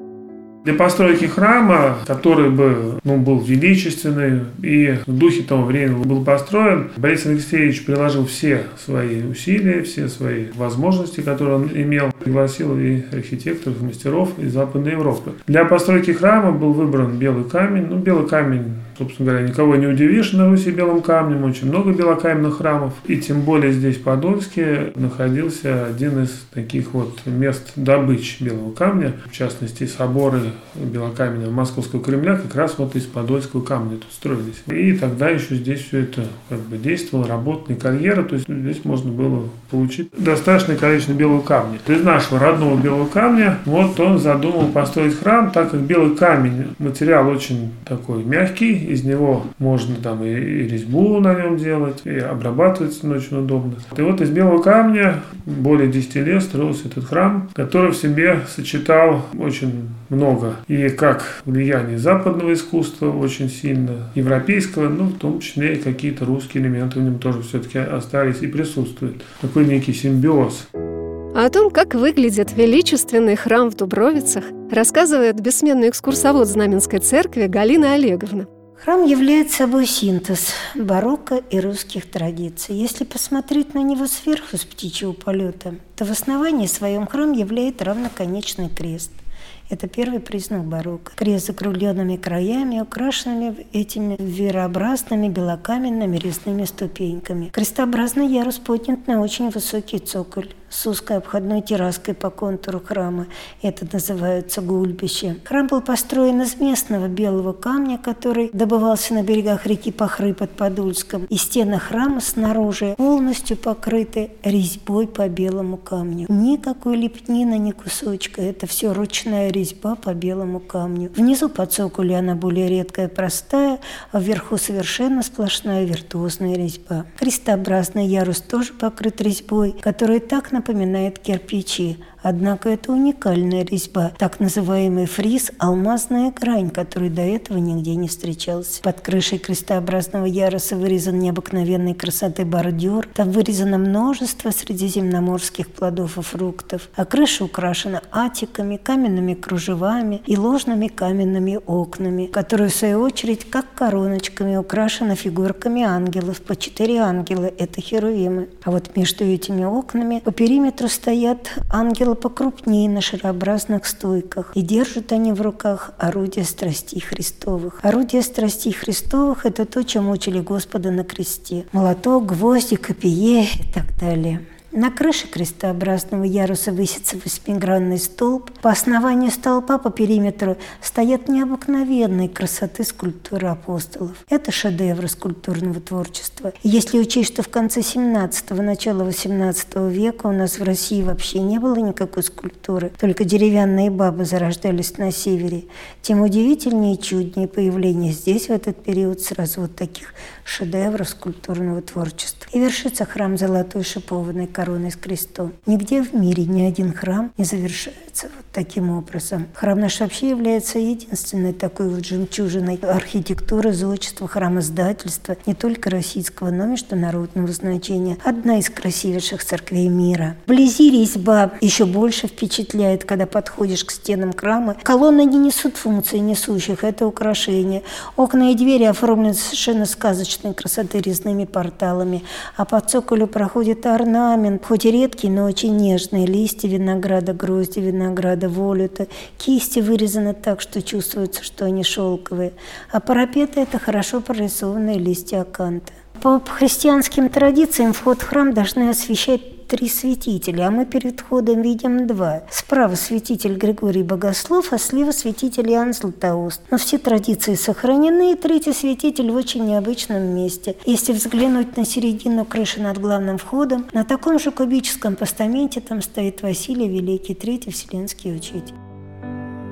Для 0.64 0.74
постройки 0.74 1.26
храма, 1.26 1.98
который 2.06 2.50
бы 2.50 3.00
ну, 3.04 3.18
был 3.18 3.40
величественный 3.40 4.42
и 4.62 4.98
в 5.06 5.18
духе 5.18 5.44
того 5.44 5.64
времени 5.64 6.04
был 6.04 6.26
построен, 6.26 6.90
Борис 6.98 7.26
Алексеевич 7.26 7.86
приложил 7.86 8.26
все 8.26 8.64
свои 8.78 9.24
усилия, 9.24 9.82
все 9.84 10.10
свои 10.10 10.48
возможности, 10.56 11.22
которые 11.22 11.56
он 11.56 11.70
имел, 11.74 12.12
пригласил 12.20 12.78
и 12.78 13.04
архитекторов, 13.14 13.82
и 13.82 13.86
мастеров 13.86 14.38
из 14.40 14.54
Западной 14.54 14.92
Европы. 14.92 15.32
Для 15.48 15.64
постройки 15.64 16.12
храма 16.12 16.52
был 16.52 16.74
выбран 16.74 17.18
белый 17.18 17.46
камень. 17.46 17.88
Ну, 17.90 17.98
белый 17.98 18.28
камень 18.28 18.74
собственно 18.98 19.32
говоря, 19.32 19.48
никого 19.48 19.76
не 19.76 19.88
удивишь 19.88 20.34
на 20.34 20.50
Руси 20.50 20.72
белым 20.72 21.02
камнем, 21.02 21.44
очень 21.44 21.68
много 21.68 21.92
белокаменных 21.92 22.58
храмов. 22.58 22.94
И 23.06 23.18
тем 23.18 23.42
более 23.42 23.72
здесь, 23.72 23.98
в 23.98 24.02
Подольске, 24.04 24.92
находился 24.96 25.86
один 25.86 26.24
из 26.24 26.46
таких 26.54 26.94
вот 26.94 27.20
мест 27.26 27.74
добычи 27.76 28.44
белого 28.44 28.74
камня, 28.74 29.14
в 29.30 29.32
частности, 29.32 29.86
соборы 29.86 30.42
белокаменного 30.76 31.52
Московского 31.52 32.04
Кремля 32.04 32.36
как 32.36 32.56
раз 32.56 32.76
вот 32.78 32.96
из 32.96 33.04
подольского 33.04 33.62
камня 33.62 33.98
тут 33.98 34.12
строились. 34.12 34.64
И 34.68 34.94
тогда 34.94 35.30
еще 35.30 35.56
здесь 35.56 35.82
все 35.82 36.02
это 36.02 36.26
как 36.50 36.60
бы 36.60 36.78
действовало, 36.78 37.28
работная 37.28 37.76
карьера, 37.76 38.24
то 38.24 38.36
есть 38.36 38.48
здесь 38.48 38.84
можно 38.86 39.12
было 39.12 39.50
получить 39.72 40.10
достаточное 40.18 40.78
количество 40.78 41.14
белого 41.14 41.42
камня. 41.42 41.80
Из 41.88 42.04
нашего 42.04 42.40
родного 42.40 42.80
белого 42.80 43.08
камня 43.08 43.58
вот 43.66 44.00
он 44.00 44.20
задумал 44.20 44.68
построить 44.68 45.18
храм, 45.18 45.52
так 45.52 45.72
как 45.72 45.82
белый 45.82 46.16
камень, 46.16 46.68
материал 46.80 47.28
очень 47.28 47.72
такой 47.86 48.24
мягкий, 48.24 48.74
из 48.74 49.04
него 49.04 49.46
можно 49.58 49.96
там 49.96 50.24
и, 50.24 50.34
резьбу 50.34 51.20
на 51.20 51.34
нем 51.34 51.58
делать, 51.58 52.02
и 52.06 52.18
обрабатывать 52.18 53.04
очень 53.04 53.38
удобно. 53.38 53.74
И 53.96 54.02
вот 54.02 54.22
из 54.22 54.30
белого 54.30 54.62
камня 54.62 55.22
более 55.46 55.88
10 55.88 56.16
лет 56.16 56.44
строился 56.44 56.88
этот 56.88 57.06
храм, 57.06 57.50
который 57.54 57.92
в 57.92 57.96
себе 57.96 58.42
сочетал 58.48 59.26
очень 59.38 59.90
много. 60.10 60.37
И 60.68 60.90
как 60.90 61.42
влияние 61.46 61.98
западного 61.98 62.54
искусства 62.54 63.12
очень 63.12 63.50
сильно, 63.50 64.10
европейского, 64.16 64.90
ну, 64.90 65.06
в 65.06 65.18
том 65.18 65.40
числе 65.40 65.76
и 65.76 65.82
какие-то 65.82 66.26
русские 66.26 66.64
элементы 66.64 67.00
в 67.00 67.04
нем 67.04 67.20
тоже 67.20 67.42
все-таки 67.42 67.80
остались 67.80 68.42
и 68.42 68.48
присутствуют. 68.48 69.24
Такой 69.42 69.66
некий 69.66 69.94
симбиоз. 69.94 70.68
А 70.74 71.46
о 71.46 71.50
том, 71.50 71.70
как 71.70 71.94
выглядит 71.94 72.54
величественный 72.58 73.36
храм 73.36 73.70
в 73.70 73.76
Дубровицах, 73.76 74.44
рассказывает 74.72 75.40
бессменный 75.40 75.90
экскурсовод 75.90 76.48
Знаменской 76.48 77.00
церкви 77.00 77.46
Галина 77.46 77.94
Олеговна. 77.94 78.48
Храм 78.84 79.04
является 79.06 79.58
собой 79.58 79.86
синтез 79.86 80.54
барокко 80.76 81.42
и 81.50 81.60
русских 81.60 82.10
традиций. 82.10 82.76
Если 82.76 83.04
посмотреть 83.04 83.74
на 83.74 83.84
него 83.84 84.08
сверху 84.08 84.58
с 84.58 84.66
птичьего 84.66 85.14
полета, 85.14 85.76
то 85.96 86.06
в 86.06 86.12
основании 86.12 86.68
своем 86.68 87.08
храм 87.08 87.32
являет 87.32 87.82
равноконечный 87.82 88.70
крест– 88.70 89.12
это 89.70 89.88
первый 89.88 90.20
признак 90.20 90.64
барокко. 90.66 91.14
Крест 91.16 91.46
с 91.46 91.48
закругленными 91.48 92.16
краями, 92.18 92.80
украшенными 92.80 93.68
этими 93.74 94.16
верообразными 94.20 95.30
белокаменными 95.30 96.18
резными 96.18 96.66
ступеньками. 96.66 97.50
Крестообразный 97.50 98.28
ярус 98.28 98.58
поднят 98.58 99.08
на 99.08 99.22
очень 99.22 99.50
высокий 99.50 100.00
цоколь 100.00 100.50
с 100.70 100.86
узкой 100.88 101.18
обходной 101.18 101.62
терраской 101.62 102.14
по 102.14 102.30
контуру 102.30 102.80
храма. 102.80 103.28
Это 103.62 103.88
называется 103.92 104.62
гульбище. 104.62 105.38
Храм 105.46 105.68
был 105.68 105.82
построен 105.82 106.42
из 106.42 106.60
местного 106.60 107.08
белого 107.08 107.54
камня, 107.54 107.98
который 107.98 108.50
добывался 108.54 109.14
на 109.14 109.24
берегах 109.24 109.66
реки 109.66 109.92
Пахры 109.92 110.34
под 110.34 110.52
Подольском. 110.52 111.26
И 111.26 111.38
стены 111.38 111.80
храма 111.80 112.20
снаружи 112.20 112.96
полностью 112.98 113.58
покрыты 113.58 114.32
резьбой 114.44 115.08
по 115.08 115.28
белому 115.30 115.78
камню. 115.78 116.26
Никакой 116.30 116.98
лепнина, 116.98 117.58
ни 117.58 117.72
кусочка. 117.72 118.42
Это 118.42 118.68
все 118.68 118.94
ручная 118.94 119.50
резьба 119.52 119.96
по 119.96 120.14
белому 120.14 120.60
камню. 120.60 121.12
Внизу 121.16 121.50
по 121.50 121.66
цоколю 121.66 122.16
она 122.16 122.36
более 122.36 122.68
редкая, 122.68 123.08
простая, 123.08 123.80
а 124.12 124.20
вверху 124.20 124.58
совершенно 124.58 125.24
сплошная 125.24 125.86
виртуозная 125.86 126.56
резьба. 126.56 127.06
Крестообразный 127.18 128.06
ярус 128.08 128.42
тоже 128.42 128.74
покрыт 128.74 129.22
резьбой, 129.22 129.76
которая 129.82 130.20
так 130.20 130.52
напоминает 130.58 131.20
кирпичи, 131.20 131.98
Однако 132.30 132.68
это 132.68 132.92
уникальная 132.92 133.64
резьба, 133.64 134.12
так 134.18 134.42
называемый 134.42 135.06
фриз 135.06 135.52
«алмазная 135.60 136.30
грань», 136.30 136.70
который 136.72 137.10
до 137.10 137.22
этого 137.22 137.58
нигде 137.58 137.96
не 137.96 138.10
встречался. 138.10 138.82
Под 138.82 139.00
крышей 139.00 139.38
крестообразного 139.38 140.26
яруса 140.26 140.76
вырезан 140.76 141.20
необыкновенной 141.20 141.94
красоты 141.94 142.44
бордюр. 142.44 143.08
Там 143.14 143.32
вырезано 143.32 143.78
множество 143.78 144.52
средиземноморских 144.52 145.70
плодов 145.70 146.18
и 146.18 146.22
фруктов. 146.22 146.90
А 146.98 147.06
крыша 147.06 147.46
украшена 147.46 148.02
атиками, 148.12 148.76
каменными 148.76 149.34
кружевами 149.34 150.22
и 150.26 150.36
ложными 150.36 150.90
каменными 150.90 151.62
окнами, 151.66 152.26
которые, 152.26 152.68
в 152.68 152.76
свою 152.76 153.04
очередь, 153.04 153.50
как 153.50 153.74
короночками 153.74 154.58
украшены 154.58 155.16
фигурками 155.16 155.84
ангелов. 155.84 156.42
По 156.42 156.58
четыре 156.58 156.98
ангела– 156.98 157.46
это 157.58 157.80
херувимы. 157.80 158.50
А 158.66 158.72
вот 158.72 158.98
между 158.98 159.24
этими 159.24 159.64
окнами 159.64 160.20
по 160.20 160.34
периметру 160.34 160.90
стоят 160.90 161.54
ангелы 161.72 162.17
покрупнее 162.18 162.90
на 162.90 163.02
шарообразных 163.02 163.86
стойках, 163.86 164.52
и 164.56 164.62
держат 164.62 165.12
они 165.12 165.32
в 165.32 165.42
руках 165.42 165.92
орудия 165.98 166.44
страстей 166.44 167.00
Христовых. 167.00 167.80
Орудия 167.84 168.22
страстей 168.22 168.74
Христовых– 168.74 169.46
это 169.46 169.66
то, 169.66 169.84
чем 169.84 170.10
учили 170.10 170.40
Господа 170.40 170.92
на 170.92 171.04
кресте. 171.04 171.66
Молоток, 171.72 172.26
гвозди, 172.26 172.76
копье 172.76 173.44
и 173.44 173.72
так 173.74 173.98
далее. 174.00 174.42
На 174.78 174.92
крыше 174.92 175.28
крестообразного 175.28 176.24
яруса 176.24 176.72
высится 176.72 177.18
восьмигранный 177.18 177.98
столб. 177.98 178.52
По 178.62 178.70
основанию 178.70 179.32
столпа 179.32 179.80
по 179.80 179.90
периметру 179.90 180.56
стоят 180.84 181.28
необыкновенные 181.28 182.30
красоты 182.30 182.84
скульптуры 182.84 183.48
апостолов. 183.48 184.16
Это 184.30 184.52
шедевры 184.52 185.08
скульптурного 185.08 185.82
творчества. 185.82 186.54
Если 186.62 187.00
учесть, 187.00 187.34
что 187.34 187.42
в 187.42 187.50
конце 187.50 187.80
17-го, 187.80 188.62
начала 188.62 189.04
18 189.04 189.78
века 189.90 190.28
у 190.28 190.32
нас 190.32 190.60
в 190.60 190.64
России 190.64 191.02
вообще 191.02 191.40
не 191.40 191.58
было 191.58 191.78
никакой 191.78 192.22
скульптуры, 192.22 192.92
только 193.00 193.24
деревянные 193.24 193.90
бабы 193.90 194.26
зарождались 194.26 195.00
на 195.00 195.12
севере, 195.12 195.64
тем 196.04 196.22
удивительнее 196.22 196.94
и 196.94 197.02
чуднее 197.02 197.48
появление 197.48 198.12
здесь 198.12 198.46
в 198.46 198.52
этот 198.52 198.84
период 198.84 199.22
сразу 199.22 199.62
вот 199.62 199.76
таких 199.76 200.14
шедевров 200.44 201.10
скульптурного 201.10 201.82
творчества. 201.82 202.48
И 202.54 202.60
вершится 202.60 203.06
храм 203.06 203.40
Золотой 203.40 203.84
Шипованной 203.84 204.46
короной 204.68 204.92
с 204.92 204.98
крестом. 204.98 205.54
Нигде 205.66 206.04
в 206.04 206.14
мире 206.14 206.44
ни 206.44 206.62
один 206.62 206.92
храм 206.92 207.32
не 207.38 207.46
завершается 207.46 208.28
вот 208.36 208.46
таким 208.52 208.90
образом. 208.90 209.48
Храм 209.54 209.80
наш 209.80 210.00
вообще 210.02 210.30
является 210.30 210.78
единственной 210.78 211.54
такой 211.54 211.88
вот 211.88 212.06
жемчужиной 212.06 212.76
архитектуры, 212.76 213.72
зодчества, 213.72 214.28
храмоздательства 214.28 215.38
не 215.46 215.54
только 215.54 215.90
российского, 215.90 216.50
но 216.50 216.66
и 216.66 216.68
международного 216.70 217.48
значения. 217.54 218.18
Одна 218.26 218.60
из 218.60 218.70
красивейших 218.70 219.44
церквей 219.44 219.88
мира. 219.88 220.36
Вблизи 220.48 220.90
резьба 220.90 221.52
еще 221.62 221.86
больше 221.86 222.28
впечатляет, 222.28 223.06
когда 223.06 223.26
подходишь 223.26 223.86
к 223.86 223.92
стенам 223.92 224.34
храма. 224.34 224.76
Колонны 224.84 225.24
не 225.24 225.38
несут 225.38 225.78
функции 225.78 226.18
несущих, 226.18 226.84
это 226.84 227.08
украшения. 227.08 227.84
Окна 228.18 228.52
и 228.52 228.56
двери 228.56 228.84
оформлены 228.84 229.34
совершенно 229.34 229.86
сказочной 229.86 230.54
красоты 230.54 231.00
резными 231.00 231.46
порталами, 231.46 232.24
а 232.58 232.66
по 232.66 232.82
цоколю 232.82 233.28
проходит 233.28 233.86
орнамент, 233.86 234.47
орнамент, 234.48 234.66
хоть 234.66 234.86
и 234.86 234.92
редкий, 234.92 235.30
но 235.30 235.46
очень 235.46 235.76
нежный. 235.76 236.26
Листья 236.26 236.68
винограда, 236.68 237.34
грозди 237.34 237.80
винограда, 237.80 238.50
волюта. 238.50 239.08
Кисти 239.38 239.80
вырезаны 239.80 240.34
так, 240.34 240.62
что 240.62 240.82
чувствуется, 240.82 241.44
что 241.44 241.66
они 241.66 241.84
шелковые. 241.84 242.54
А 242.92 243.00
парапеты– 243.00 243.60
это 243.62 243.80
хорошо 243.80 244.22
прорисованные 244.22 244.98
листья 244.98 245.42
аканта. 245.42 245.94
По 246.22 246.40
христианским 246.40 247.30
традициям 247.30 247.94
вход 247.94 248.22
в 248.22 248.28
храм 248.28 248.54
должны 248.54 248.90
освещать 248.90 249.42
три 249.68 249.90
святителя, 249.90 250.68
а 250.68 250.72
мы 250.72 250.86
перед 250.86 251.20
входом 251.20 251.62
видим 251.62 252.08
два. 252.08 252.44
Справа 252.50 252.96
святитель 252.96 253.56
Григорий 253.56 254.04
Богослов, 254.04 254.72
а 254.72 254.78
слева 254.78 255.12
святитель 255.12 255.70
Иоанн 255.72 255.94
Златоуст. 255.94 256.62
Но 256.72 256.78
все 256.78 256.98
традиции 256.98 257.56
сохранены, 257.56 258.34
и 258.34 258.36
третий 258.36 258.74
святитель 258.74 259.32
в 259.32 259.36
очень 259.36 259.66
необычном 259.66 260.24
месте. 260.24 260.76
Если 260.86 261.14
взглянуть 261.14 261.78
на 261.78 261.86
середину 261.86 262.46
крыши 262.46 262.82
над 262.82 262.98
главным 262.98 263.38
входом, 263.38 263.88
на 263.94 264.04
таком 264.04 264.40
же 264.40 264.52
кубическом 264.52 265.16
постаменте 265.16 265.82
там 265.82 266.02
стоит 266.02 266.42
Василий 266.42 266.88
Великий, 266.88 267.36
третий 267.36 267.72
вселенский 267.72 268.36
учитель. 268.36 268.76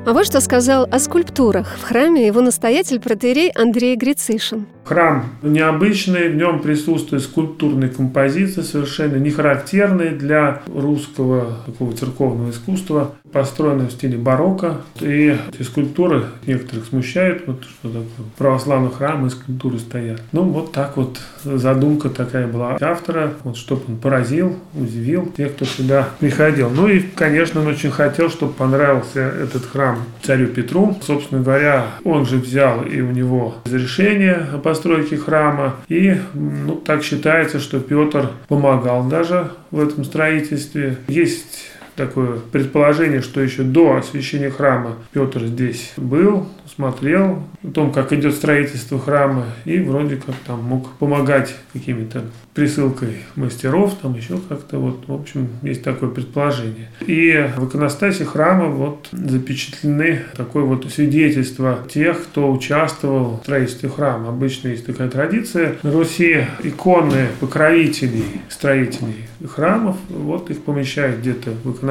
А 0.06 0.14
вот 0.14 0.28
что 0.28 0.40
сказал 0.40 0.88
о 0.92 1.00
скульптурах 1.00 1.78
в 1.78 1.84
храме 1.84 2.28
его 2.28 2.42
настоятель 2.42 3.00
протеерей 3.00 3.50
Андрей 3.50 3.96
Грицишин. 3.96 4.68
Храм 4.86 5.26
необычный, 5.42 6.30
в 6.30 6.36
нем 6.36 6.60
присутствует 6.60 7.24
скульптурные 7.24 7.90
композиции, 7.90 8.62
совершенно 8.62 9.16
не 9.16 9.32
характерные 9.32 10.12
для 10.12 10.62
русского 10.68 11.58
такого 11.66 11.94
церковного 11.94 12.52
искусства, 12.52 13.16
построенные 13.32 13.88
в 13.88 13.92
стиле 13.92 14.18
барокко. 14.18 14.82
И 15.02 15.36
эти 15.52 15.64
скульптуры 15.64 16.26
некоторых 16.46 16.86
смущают, 16.86 17.48
вот 17.48 17.64
что 17.64 17.90
такое 17.90 18.08
православный 18.38 18.92
храм 18.92 19.26
и 19.26 19.30
скульптуры 19.32 19.80
стоят. 19.80 20.22
Ну, 20.32 20.44
вот 20.44 20.72
так 20.72 20.98
вот 20.98 21.20
задумка 21.44 22.10
такая 22.10 22.48
была 22.48 22.78
автора, 22.80 23.34
вот 23.44 23.58
чтобы 23.58 23.82
он 23.88 23.98
поразил, 23.98 24.56
удивил 24.76 25.32
тех, 25.36 25.56
кто 25.56 25.66
сюда 25.66 26.10
приходил. 26.20 26.70
Ну 26.70 26.88
и, 26.88 27.00
конечно, 27.00 27.62
он 27.62 27.68
очень 27.68 27.90
хотел, 27.90 28.30
чтобы 28.30 28.54
понравился 28.54 29.22
этот 29.22 29.66
храм 29.66 29.98
царю 30.22 30.48
Петру. 30.48 30.96
Собственно 31.02 31.42
говоря, 31.42 31.88
он 32.04 32.28
же 32.28 32.38
взял 32.38 32.84
и 32.84 33.02
у 33.02 33.10
него 33.10 33.56
разрешение 33.66 34.46
по 34.64 34.75
постройки 34.76 35.16
храма. 35.16 35.76
И 35.88 36.18
ну, 36.34 36.76
так 36.76 37.02
считается, 37.02 37.60
что 37.60 37.80
Петр 37.80 38.30
помогал 38.50 39.08
даже 39.08 39.52
в 39.72 39.80
этом 39.80 40.04
строительстве. 40.04 40.98
Есть 41.08 41.72
такое 41.96 42.40
предположение, 42.52 43.22
что 43.22 43.42
еще 43.42 43.64
до 43.64 43.96
освящения 43.96 44.50
храма 44.50 44.96
Петр 45.12 45.46
здесь 45.46 45.94
был, 45.98 46.48
смотрел 46.74 47.44
о 47.64 47.72
том, 47.72 47.92
как 47.92 48.14
идет 48.14 48.34
строительство 48.36 49.00
храма, 49.00 49.46
и 49.66 49.80
вроде 49.80 50.18
как 50.18 50.36
там 50.46 50.64
мог 50.64 50.92
помогать 50.94 51.56
какими-то 51.74 52.24
присылкой 52.54 53.18
мастеров, 53.36 53.96
там 54.02 54.16
еще 54.16 54.40
как-то 54.50 54.80
вот, 54.80 55.08
в 55.08 55.14
общем, 55.14 55.50
есть 55.62 55.84
такое 55.84 56.10
предположение. 56.10 56.90
И 57.02 57.50
в 57.58 57.68
иконостасе 57.68 58.26
храма 58.26 58.68
вот 58.68 59.10
запечатлены 59.12 60.22
такое 60.36 60.64
вот 60.64 60.90
свидетельство 60.92 61.80
тех, 61.90 62.24
кто 62.24 62.52
участвовал 62.52 63.40
в 63.40 63.44
строительстве 63.44 63.90
храма. 63.90 64.30
Обычно 64.30 64.70
есть 64.70 64.86
такая 64.86 65.10
традиция 65.10 65.76
на 65.84 65.92
Руси 65.92 66.46
иконы 66.64 67.28
покровителей, 67.40 68.42
строителей 68.50 69.28
храмов, 69.48 69.98
вот 70.10 70.50
их 70.50 70.64
помещают 70.64 71.20
где-то 71.20 71.52
в 71.64 71.72
иконостасе, 71.72 71.85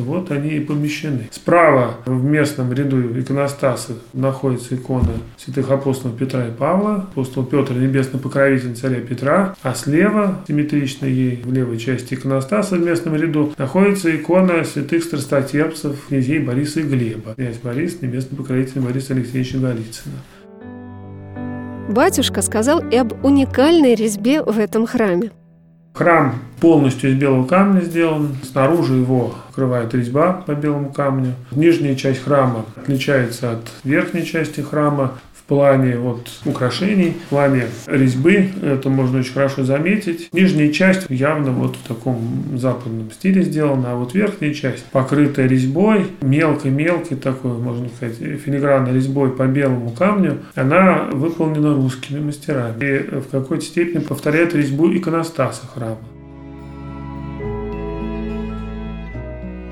вот 0.00 0.30
они 0.30 0.50
и 0.50 0.60
помещены. 0.60 1.28
Справа 1.30 1.96
в 2.06 2.24
местном 2.24 2.72
ряду 2.72 3.18
иконостаса 3.18 3.92
находится 4.12 4.74
икона 4.74 5.12
святых 5.36 5.70
апостолов 5.70 6.16
Петра 6.16 6.46
и 6.46 6.50
Павла, 6.50 7.06
апостол 7.12 7.44
Петр, 7.44 7.74
небесный 7.74 8.20
покровитель 8.20 8.74
царя 8.74 9.00
Петра, 9.00 9.54
а 9.62 9.74
слева, 9.74 10.42
симметрично 10.46 11.06
ей, 11.06 11.42
в 11.44 11.52
левой 11.52 11.78
части 11.78 12.14
иконостаса 12.14 12.76
в 12.76 12.80
местном 12.80 13.16
ряду, 13.16 13.52
находится 13.58 14.14
икона 14.14 14.64
святых 14.64 15.04
страстотерпцев, 15.04 15.96
князей 16.08 16.38
Бориса 16.38 16.80
и 16.80 16.84
Глеба. 16.84 17.34
Князь 17.34 17.58
Борис, 17.58 18.00
небесный 18.00 18.36
покровитель 18.36 18.80
Бориса 18.80 19.14
Алексеевича 19.14 19.58
Голицына. 19.58 20.16
Батюшка 21.88 22.40
сказал 22.40 22.80
и 22.88 22.96
об 22.96 23.24
уникальной 23.24 23.94
резьбе 23.94 24.42
в 24.42 24.58
этом 24.58 24.86
храме. 24.86 25.32
Храм 25.94 26.34
полностью 26.60 27.10
из 27.10 27.14
белого 27.14 27.46
камня 27.46 27.80
сделан. 27.80 28.34
Снаружи 28.42 28.94
его 28.94 29.32
покрывает 29.46 29.94
резьба 29.94 30.32
по 30.32 30.52
белому 30.52 30.92
камню. 30.92 31.34
Нижняя 31.52 31.94
часть 31.94 32.24
храма 32.24 32.64
отличается 32.74 33.52
от 33.52 33.70
верхней 33.84 34.24
части 34.26 34.60
храма 34.60 35.12
плане 35.46 35.96
вот 35.96 36.28
украшений, 36.44 37.14
в 37.26 37.28
плане 37.28 37.64
резьбы. 37.86 38.48
Это 38.62 38.88
можно 38.88 39.20
очень 39.20 39.32
хорошо 39.32 39.64
заметить. 39.64 40.28
Нижняя 40.32 40.72
часть 40.72 41.06
явно 41.10 41.50
вот 41.50 41.76
в 41.76 41.86
таком 41.86 42.18
западном 42.56 43.10
стиле 43.10 43.42
сделана, 43.42 43.92
а 43.92 43.96
вот 43.96 44.14
верхняя 44.14 44.54
часть 44.54 44.84
покрытая 44.86 45.46
резьбой, 45.46 46.06
мелкой-мелкой 46.22 47.16
такой, 47.16 47.52
можно 47.52 47.88
сказать, 47.88 48.16
филигранной 48.18 48.92
резьбой 48.94 49.30
по 49.30 49.46
белому 49.46 49.90
камню, 49.90 50.38
она 50.54 51.08
выполнена 51.12 51.74
русскими 51.74 52.20
мастерами 52.20 52.84
и 52.84 52.98
в 53.20 53.28
какой-то 53.30 53.64
степени 53.64 54.00
повторяет 54.00 54.54
резьбу 54.54 54.90
иконостаса 54.92 55.66
храма. 55.66 55.98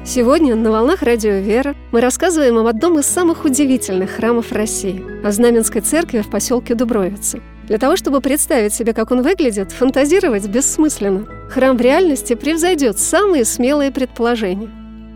Сегодня 0.05 0.57
на 0.57 0.73
«Волнах 0.73 1.03
Радио 1.03 1.35
Вера» 1.35 1.77
мы 1.93 2.01
рассказываем 2.01 2.59
об 2.59 2.67
одном 2.67 2.99
из 2.99 3.07
самых 3.07 3.45
удивительных 3.45 4.11
храмов 4.11 4.51
России– 4.51 5.01
о 5.25 5.31
Знаменской 5.31 5.81
церкви 5.81 6.23
в 6.23 6.29
поселке 6.29 6.75
Дубровица. 6.75 7.39
Для 7.69 7.79
того, 7.79 7.95
чтобы 7.95 8.21
представить 8.21 8.75
себе, 8.75 8.95
как 8.95 9.13
он 9.13 9.23
выглядит, 9.23 9.71
фантазировать 9.71 10.49
бессмысленно. 10.49 11.29
Храм 11.49 11.77
в 11.77 11.81
реальности 11.81 12.35
превзойдет 12.35 12.99
самые 12.99 13.45
смелые 13.45 13.93
предположения. 13.93 14.69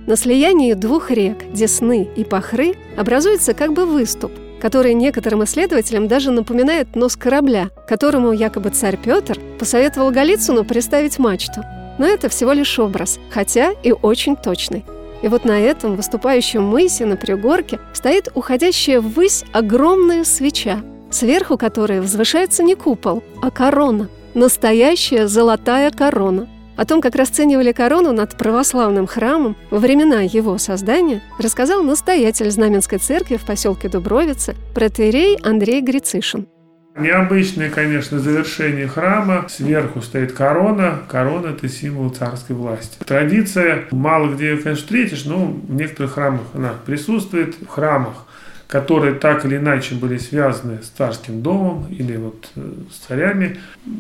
На 0.07 0.15
слиянии 0.15 0.75
двух 0.75 1.11
рек– 1.11 1.39
Десны 1.53 2.09
и 2.15 2.23
Пахры– 2.23 2.75
образуется 2.97 3.55
как 3.55 3.73
бы 3.73 3.87
выступ, 3.87 4.31
который 4.61 4.95
некоторым 4.95 5.43
исследователям 5.43 6.07
даже 6.07 6.31
напоминает 6.31 6.95
нос 6.95 7.17
корабля, 7.17 7.71
которому 7.89 8.31
якобы 8.31 8.71
царь 8.71 8.97
Петр 9.03 9.37
посоветовал 9.59 10.13
Голицыну 10.13 10.65
приставить 10.65 11.19
мачту– 11.19 11.63
но 11.99 12.07
это 12.07 12.29
всего 12.29 12.53
лишь 12.53 12.79
образ, 12.79 13.19
хотя 13.31 13.73
и 13.83 13.93
очень 13.93 14.37
точный. 14.37 14.85
И 15.23 15.29
вот 15.29 15.45
на 15.45 15.59
этом 15.59 15.97
выступающем 15.97 16.63
мысе 16.63 17.07
на 17.07 17.17
пригорке 17.17 17.81
стоит 17.93 18.29
уходящая 18.35 19.01
ввысь 19.01 19.45
огромная 19.53 20.25
свеча, 20.25 20.83
сверху 21.11 21.57
которой 21.57 22.01
возвышается 22.01 22.63
не 22.63 22.75
купол, 22.75 23.23
а 23.43 23.51
корона. 23.51 24.09
Настоящая 24.35 25.29
золотая 25.29 25.91
корона. 25.91 26.49
О 26.77 26.85
том, 26.85 27.01
как 27.01 27.15
расценивали 27.15 27.73
корону 27.73 28.13
над 28.13 28.37
православным 28.37 29.07
храмом 29.07 29.57
во 29.71 29.79
времена 29.79 30.21
его 30.21 30.59
создания, 30.59 31.23
рассказал 31.39 31.83
настоятель 31.83 32.51
Знаменской 32.51 32.99
церкви 32.99 33.37
в 33.37 33.47
поселке 33.47 33.89
Дубровица 33.89 34.55
протеерей 34.75 35.39
Андрей 35.43 35.81
Грицишин. 35.81 36.49
Необычное, 36.99 37.69
конечно, 37.69 38.19
завершение 38.19 38.89
храма. 38.89 39.47
Сверху 39.51 40.01
стоит 40.01 40.33
корона. 40.33 41.01
Корона– 41.09 41.49
это 41.49 41.69
символ 41.69 42.09
царской 42.09 42.57
власти. 42.57 42.97
Традиция, 43.05 43.85
мало 43.91 44.35
где 44.35 44.51
ее, 44.51 44.57
конечно, 44.57 44.83
встретишь, 44.83 45.27
но 45.27 45.45
в 45.47 45.75
некоторых 45.75 46.15
храмах 46.15 46.41
она 46.55 46.73
присутствует. 46.87 47.57
В 47.61 47.69
храмах 47.69 48.25
которые 48.67 49.15
так 49.15 49.45
или 49.45 49.57
иначе 49.57 49.95
были 49.95 50.19
связаны 50.19 50.83
с 50.83 50.89
царским 50.89 51.43
домом 51.43 51.87
или 51.91 52.17
вот 52.17 52.49
э, 52.57 52.73
с 52.91 53.07
царями, 53.07 53.59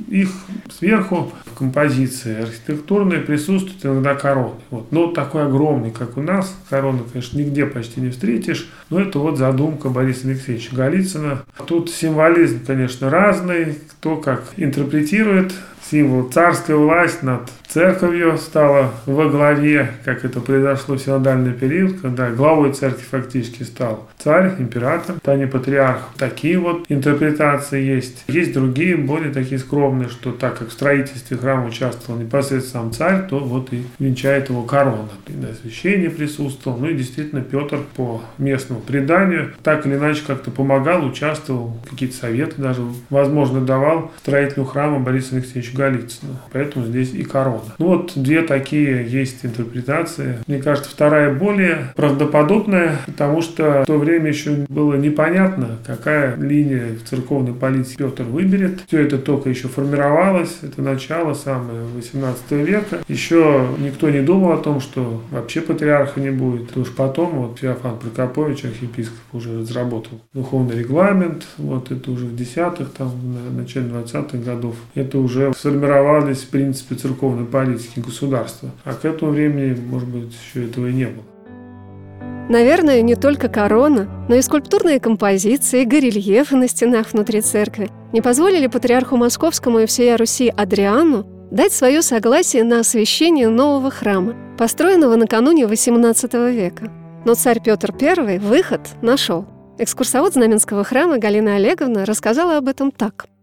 их 0.09 0.31
сверху 0.71 1.33
в 1.45 1.55
композиции 1.57 2.43
архитектурной 2.43 3.19
присутствует 3.19 3.85
иногда 3.85 4.15
короны. 4.15 4.57
Вот. 4.71 4.91
Но 4.91 5.09
такой 5.13 5.47
огромный, 5.47 5.93
как 5.93 6.17
у 6.17 6.23
нас, 6.23 6.57
короны, 6.69 7.01
конечно, 7.13 7.39
нигде 7.39 7.67
почти 7.67 8.01
не 8.01 8.11
встретишь, 8.11 8.69
но 8.91 9.01
это 9.01 9.19
вот 9.19 9.39
задумка 9.39 9.89
Бориса 9.89 10.27
Алексеевича 10.29 10.75
Голицына. 10.75 11.43
Тут 11.67 11.91
символизм, 11.91 12.61
конечно, 12.67 13.09
разный, 13.09 13.79
кто 13.91 14.17
как 14.17 14.53
интерпретирует 14.57 15.53
символ 15.91 16.29
царская 16.31 16.77
власть 16.77 17.23
над 17.23 17.51
церковью 17.69 18.39
стала 18.39 18.93
во 19.07 19.29
главе, 19.29 19.91
как 20.05 20.25
это 20.25 20.41
произошло 20.41 20.97
в 20.97 21.01
синодальный 21.01 21.53
период, 21.53 22.01
когда 22.01 22.31
главой 22.31 22.73
церкви 22.73 23.05
фактически 23.09 23.65
стал 23.65 24.09
царь, 24.19 24.55
император, 24.59 25.17
а 25.25 25.37
не 25.37 25.47
патриарх. 25.47 26.01
Такие 26.17 26.59
вот 26.59 26.87
интерпретации 26.89 27.83
есть. 27.83 28.25
Есть 28.29 28.55
другие, 28.55 28.97
более 28.97 29.33
такие 29.33 29.59
скромные, 29.59 30.09
что 30.09 30.33
так 30.33 30.59
как 30.59 30.69
в 30.69 30.73
строительстве 30.73 31.37
храма 31.37 31.67
участвовал 31.67 32.19
непосредственно 32.19 32.85
сам 32.85 32.93
царь, 32.93 33.29
то 33.29 33.39
вот 33.39 33.73
и 33.73 33.85
венчает 33.99 34.49
его 34.49 34.63
корона. 34.63 35.09
И 35.27 35.33
на 35.33 35.51
освящении 35.51 36.09
присутствовал. 36.09 36.79
Ну 36.79 36.89
и 36.89 36.95
действительно 36.95 37.43
Петр 37.43 37.79
по 37.97 38.23
местному 38.39 38.81
преданию 38.81 39.53
так 39.63 39.87
или 39.87 39.95
иначе 39.95 40.23
как-то 40.27 40.51
помогал, 40.51 41.05
участвовал, 41.05 41.77
какие-то 41.89 42.17
советы 42.17 42.55
даже, 42.61 42.83
возможно, 43.11 43.61
давал 43.61 44.13
строителю 44.23 44.65
храма 44.65 44.99
Борису 44.99 45.37
Алексеевичу 45.37 45.76
Голицыну. 45.77 46.37
Поэтому 46.53 46.87
здесь 46.87 47.13
и 47.13 47.23
корона. 47.23 47.75
Ну 47.79 47.87
вот 47.87 48.13
две 48.17 48.43
такие 48.43 49.07
есть 49.09 49.45
интерпретации. 49.45 50.39
Мне 50.47 50.61
кажется, 50.61 50.91
вторая 50.91 51.35
более 51.35 51.93
правдоподобная, 51.95 52.99
потому 53.07 53.43
что 53.43 53.83
в 53.83 53.87
то 53.87 53.99
время 53.99 54.29
еще 54.29 54.67
было 54.69 54.95
непонятно, 54.95 55.79
какая 55.87 56.37
линия 56.37 56.97
в 56.97 57.09
церковной 57.09 57.55
политике 57.55 57.97
Петр 57.97 58.25
выберет. 58.25 58.83
Все 58.87 59.01
это 59.01 59.19
только 59.19 59.51
еще 59.51 59.69
формировалось, 59.69 60.59
это 60.63 60.83
начало 60.83 61.35
самое 61.35 61.81
18 61.95 62.51
века. 62.53 62.99
Еще 63.09 63.67
никто 63.79 64.11
не 64.11 64.21
думал 64.21 64.53
о 64.53 64.59
том, 64.59 64.81
что 64.81 65.23
вообще 65.31 65.61
патриарха 65.61 66.21
не 66.21 66.31
будет. 66.31 66.71
Это 66.71 66.81
уж 66.81 66.95
потом 66.95 67.31
вот 67.37 67.59
Феофан 67.59 67.99
Прокопович, 67.99 68.65
архиепископ, 68.65 69.19
уже 69.33 69.61
разработал 69.61 70.21
духовный 70.33 70.79
регламент. 70.79 71.47
Вот 71.59 71.91
это 71.91 72.11
уже 72.11 72.27
в 72.27 72.37
десятых, 72.37 72.93
там, 72.93 73.09
в 73.09 73.57
начале 73.57 73.87
20-х 73.87 74.39
годов. 74.39 74.77
Это 74.95 75.19
уже 75.19 75.53
сформировались 75.67 76.43
принципе 76.43 76.95
церковной 76.95 77.45
политики 77.45 77.99
государства. 77.99 78.71
А 78.85 78.95
к 78.95 79.05
этому 79.05 79.33
времени, 79.33 79.77
может 79.77 80.09
быть, 80.09 80.33
еще 80.33 80.67
этого 80.67 80.87
и 80.87 80.93
не 80.93 81.07
было. 81.07 81.25
Наверное, 82.49 83.03
не 83.03 83.17
только 83.17 83.49
корона, 83.49 84.09
но 84.29 84.37
и 84.37 84.43
скульптурные 84.43 85.01
композиции, 85.01 85.83
и 85.83 85.85
горельефы 85.85 86.55
на 86.55 86.69
стенах 86.69 87.13
внутри 87.13 87.41
церкви 87.41 87.91
не 88.13 88.21
позволили 88.21 88.69
патриарху 88.69 89.17
Московскому 89.17 89.81
и 89.81 89.87
всей 89.87 90.15
Руси 90.15 90.53
Адриану 90.57 91.27
дать 91.51 91.73
свое 91.73 92.03
согласие 92.03 92.63
на 92.63 92.81
освящение 92.81 93.49
нового 93.49 93.91
храма, 93.91 94.37
построенного 94.57 95.17
накануне 95.17 95.65
XVIII 95.65 96.53
века. 96.53 96.93
Но 97.25 97.35
царь 97.35 97.61
Петр 97.61 97.93
I 98.01 98.39
выход 98.39 98.83
нашел. 99.03 99.47
Экскурсовод 99.79 100.35
Знаменского 100.35 100.85
храма 100.85 101.19
Галина 101.19 101.57
Олеговна 101.57 102.05
рассказала 102.05 102.57
об 102.57 102.69
этом 102.69 102.93
так– 102.93 103.27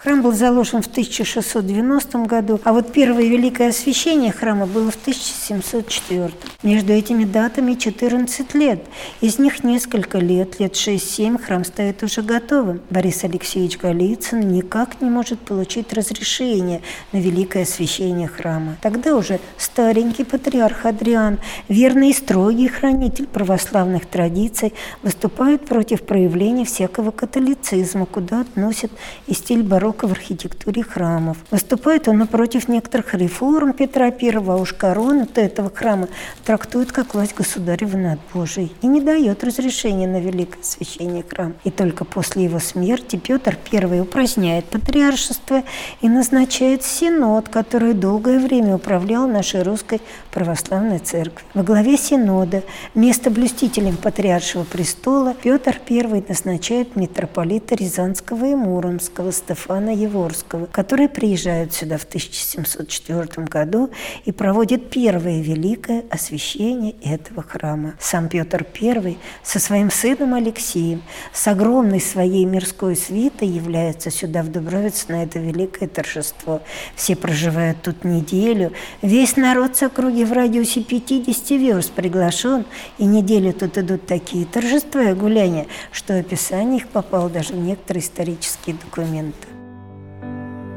Храм 0.00 0.22
был 0.22 0.30
заложен 0.30 0.80
в 0.80 0.86
1690 0.86 2.18
году, 2.26 2.60
а 2.62 2.72
вот 2.72 2.92
первое 2.92 3.24
великое 3.24 3.70
освящение 3.70 4.30
храма 4.30 4.66
было 4.66 4.92
в 4.92 4.94
1704. 4.94 6.30
Между 6.62 6.92
этими 6.92 7.24
датами 7.24 7.74
14 7.74 8.54
лет. 8.54 8.84
Из 9.20 9.40
них 9.40 9.64
несколько 9.64 10.18
лет, 10.18 10.60
лет 10.60 10.74
6-7, 10.74 11.42
храм 11.42 11.64
стоит 11.64 12.04
уже 12.04 12.22
готовым. 12.22 12.80
Борис 12.90 13.24
Алексеевич 13.24 13.76
Голицын 13.76 14.38
никак 14.38 15.00
не 15.00 15.10
может 15.10 15.40
получить 15.40 15.92
разрешение 15.92 16.80
на 17.10 17.16
великое 17.18 17.64
освящение 17.64 18.28
храма. 18.28 18.76
Тогда 18.80 19.16
уже 19.16 19.40
старенький 19.56 20.22
патриарх 20.22 20.86
Адриан, 20.86 21.40
верный 21.68 22.10
и 22.10 22.14
строгий 22.14 22.68
хранитель 22.68 23.26
православных 23.26 24.06
традиций, 24.06 24.74
выступает 25.02 25.66
против 25.66 26.02
проявления 26.02 26.64
всякого 26.64 27.10
католицизма, 27.10 28.06
куда 28.06 28.42
относят 28.42 28.92
и 29.26 29.34
стиль 29.34 29.64
барокко 29.64 29.87
барокко 29.88 30.06
в 30.06 30.12
архитектуре 30.12 30.82
храмов. 30.82 31.38
Выступает 31.50 32.08
он 32.08 32.18
напротив 32.18 32.68
некоторых 32.68 33.14
реформ 33.14 33.72
Петра 33.72 34.06
I, 34.06 34.30
а 34.34 34.56
уж 34.56 34.74
корону-то 34.74 35.40
этого 35.40 35.70
храма 35.70 36.08
трактует 36.44 36.92
как 36.92 37.14
власть 37.14 37.34
государева 37.34 37.96
над 37.96 38.18
Божией 38.34 38.72
и 38.82 38.86
не 38.86 39.00
дает 39.00 39.44
разрешения 39.44 40.06
на 40.06 40.20
великое 40.20 40.60
освящение 40.60 41.24
храма. 41.26 41.54
И 41.64 41.70
только 41.70 42.04
после 42.04 42.44
его 42.44 42.58
смерти 42.58 43.16
Петр 43.16 43.56
I 43.72 44.00
упраздняет 44.00 44.66
патриаршество 44.66 45.62
и 46.02 46.08
назначает 46.08 46.82
синод, 46.82 47.48
который 47.48 47.94
долгое 47.94 48.38
время 48.38 48.74
управлял 48.74 49.26
нашей 49.26 49.62
русской 49.62 50.00
православной 50.30 50.98
церковью. 50.98 51.48
Во 51.54 51.62
главе 51.62 51.96
синода 51.96 52.62
место 52.94 53.30
блюстителем 53.30 53.96
патриаршего 53.96 54.64
престола 54.64 55.34
Петр 55.34 55.80
I 55.88 56.24
назначает 56.28 56.94
митрополита 56.96 57.74
Рязанского 57.74 58.44
и 58.44 58.54
Муромского 58.54 59.32
Стефана 59.32 59.77
Ивана 59.78 59.90
Еворского, 59.90 60.66
который 60.66 61.08
приезжает 61.08 61.72
сюда 61.72 61.98
в 61.98 62.04
1704 62.04 63.46
году 63.46 63.90
и 64.24 64.32
проводит 64.32 64.90
первое 64.90 65.40
великое 65.40 66.04
освящение 66.10 66.96
этого 67.04 67.42
храма. 67.42 67.94
Сам 68.00 68.28
Петр 68.28 68.66
I 68.80 69.16
со 69.44 69.60
своим 69.60 69.92
сыном 69.92 70.34
Алексеем 70.34 71.02
с 71.32 71.46
огромной 71.46 72.00
своей 72.00 72.44
мирской 72.44 72.96
свитой 72.96 73.46
является 73.46 74.10
сюда 74.10 74.42
в 74.42 74.50
Дубровец 74.50 75.06
на 75.06 75.22
это 75.22 75.38
великое 75.38 75.88
торжество. 75.88 76.60
Все 76.96 77.14
проживают 77.14 77.80
тут 77.80 78.02
неделю. 78.02 78.72
Весь 79.00 79.36
народ 79.36 79.76
с 79.76 79.84
округи 79.84 80.24
в 80.24 80.32
радиусе 80.32 80.82
50 80.82 81.50
верст 81.50 81.92
приглашен, 81.92 82.64
и 82.98 83.04
неделю 83.04 83.52
тут 83.52 83.78
идут 83.78 84.06
такие 84.06 84.44
торжества 84.44 85.10
и 85.10 85.14
гуляния, 85.14 85.66
что 85.92 86.18
описание 86.18 86.78
их 86.78 86.88
попало 86.88 87.30
даже 87.30 87.52
в 87.52 87.58
некоторые 87.58 88.02
исторические 88.02 88.74
документы. 88.74 89.47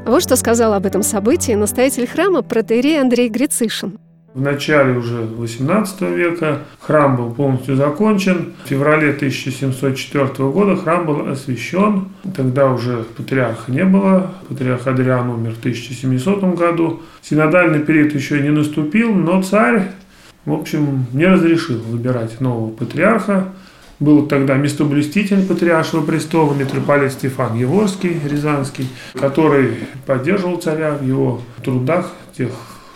Вот 0.04 0.20
что 0.20 0.34
сказал 0.34 0.74
об 0.74 0.84
этом 0.84 1.04
событии 1.04 1.52
настоятель 1.52 2.08
храма 2.08 2.42
протеерей 2.42 3.00
Андрей 3.00 3.28
Грицишин. 3.28 3.98
В 4.34 4.40
начале 4.40 4.98
уже 4.98 5.22
18 5.22 6.00
века 6.02 6.62
храм 6.80 7.16
был 7.16 7.32
полностью 7.32 7.76
закончен. 7.76 8.54
В 8.64 8.68
феврале 8.68 9.10
1704 9.10 10.26
года 10.50 10.74
храм 10.74 11.06
был 11.06 11.28
освящен. 11.28 12.08
Тогда 12.34 12.72
уже 12.72 13.04
патриарха 13.16 13.70
не 13.70 13.84
было. 13.84 14.32
Патриарх 14.48 14.86
Адриан 14.88 15.28
умер 15.30 15.52
в 15.52 15.58
1700 15.60 16.42
году. 16.56 17.02
Синодальный 17.20 17.80
период 17.80 18.12
еще 18.12 18.40
не 18.40 18.50
наступил, 18.50 19.14
но 19.14 19.40
царь, 19.42 19.88
в 20.46 20.52
общем, 20.52 21.06
не 21.12 21.26
разрешил 21.26 21.78
выбирать 21.78 22.40
нового 22.40 22.70
патриарха. 22.70 23.52
Был 24.02 24.26
тогда 24.26 24.56
местоблюститель 24.56 25.46
патриаршего 25.46 26.04
престола, 26.04 26.54
митрополит 26.54 27.12
Стефан 27.12 27.56
Еворский, 27.56 28.18
Рязанский, 28.28 28.88
который 29.14 29.74
поддерживал 30.06 30.60
царя 30.60 30.94
в 30.94 31.06
его 31.06 31.40
трудах, 31.64 32.10
тех 32.36 32.50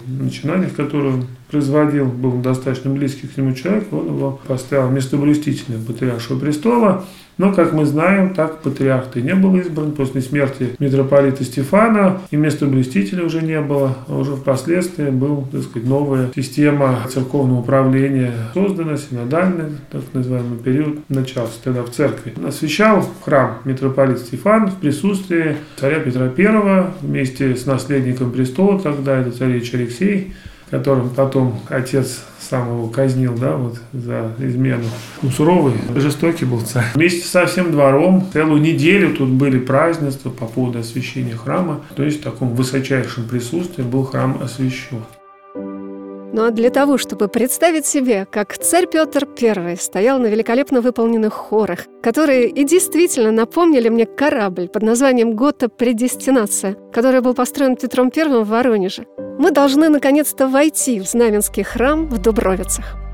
начинаниях, 0.05 0.75
которые 0.75 1.15
он 1.15 1.27
производил, 1.51 2.07
был 2.07 2.33
достаточно 2.39 2.91
близкий 2.91 3.27
к 3.27 3.37
нему 3.37 3.53
человек, 3.53 3.93
он 3.93 4.07
его 4.07 4.41
поставил 4.47 4.91
местоблюстителем 4.91 5.85
патриаршего 5.85 6.39
престола. 6.39 7.05
Но, 7.39 7.53
как 7.53 7.75
мы 7.75 7.85
знаем, 7.85 8.33
так 8.33 8.63
патриарх 8.63 9.15
и 9.17 9.21
не 9.21 9.35
был 9.35 9.57
избран. 9.57 9.93
После 9.93 10.23
смерти 10.23 10.71
митрополита 10.79 11.45
Стефана 11.45 12.23
и 12.31 12.37
места 12.37 12.65
блюстителя 12.65 13.25
уже 13.25 13.43
не 13.43 13.61
было. 13.61 13.95
А 14.09 14.19
уже 14.19 14.37
впоследствии 14.37 15.11
была, 15.11 15.45
так 15.53 15.63
сказать, 15.63 15.87
новая 15.87 16.31
система 16.35 17.07
церковного 17.11 17.61
управления 17.61 18.33
создана, 18.55 18.97
синодальный, 18.97 19.77
так 19.91 20.03
называемый 20.15 20.59
период 20.59 20.99
начался 21.11 21.53
тогда 21.63 21.83
в 21.83 21.91
церкви. 21.91 22.33
Освящал 22.43 23.07
храм 23.23 23.59
митрополит 23.65 24.19
Стефан 24.19 24.69
в 24.71 24.77
присутствии 24.77 25.57
царя 25.79 25.99
Петра 25.99 26.33
I 26.37 26.87
вместе 27.03 27.55
с 27.55 27.67
наследником 27.67 28.31
престола, 28.31 28.81
тогда 28.81 29.19
это 29.19 29.31
царевич 29.31 29.75
Алексей, 29.75 30.33
которым 30.71 31.11
потом 31.11 31.61
отец 31.69 32.23
сам 32.41 32.69
его 32.69 32.89
казнил, 32.89 33.37
да, 33.37 33.57
вот 33.57 33.79
за 33.93 34.33
измену. 34.39 34.85
Ну, 35.23 35.31
суровый, 35.31 35.75
жестокий 35.95 36.45
был 36.45 36.61
царь. 36.61 36.87
Вместе 36.95 37.27
со 37.27 37.47
всем 37.47 37.73
двором 37.73 38.27
целую 38.33 38.61
неделю 38.61 39.15
тут 39.15 39.31
были 39.31 39.59
празднества 39.59 40.31
по 40.31 40.47
поводу 40.47 40.81
освящения 40.81 41.37
храма. 41.37 41.81
То 41.95 42.03
есть 42.03 42.21
в 42.21 42.25
таком 42.25 42.55
высочайшем 42.55 43.25
присутствии 43.29 43.83
был 43.83 44.05
храм 44.05 44.39
освящен. 44.43 45.03
А 46.39 46.51
для 46.51 46.69
того, 46.69 46.99
чтобы 46.99 47.29
представить 47.29 47.87
себе, 47.87 48.27
как 48.31 48.59
царь 48.59 48.87
Петр 48.87 49.27
I 49.41 49.77
стоял 49.79 50.19
на 50.19 50.27
великолепно 50.27 50.83
выполненных 50.83 51.33
хорах, 51.33 51.87
которые 52.03 52.49
и 52.49 52.65
действительно 52.65 53.33
напомнили 53.33 53.89
мне 53.89 54.05
корабль 54.05 54.69
под 54.69 54.83
названием 54.83 55.35
«Гота 55.35 55.71
Предестинация», 55.71 56.77
который 56.93 57.23
был 57.23 57.33
построен 57.33 57.77
Петром 57.77 58.13
I 58.15 58.45
в 58.45 58.49
Воронеже, 58.49 59.07
мы 59.39 59.51
должны 59.51 59.89
наконец-то 59.89 60.47
войти 60.47 61.01
в 61.01 61.07
Знаменский 61.07 61.63
храм 61.63 62.07
в 62.07 62.21
Дубровицах. 62.21 63.06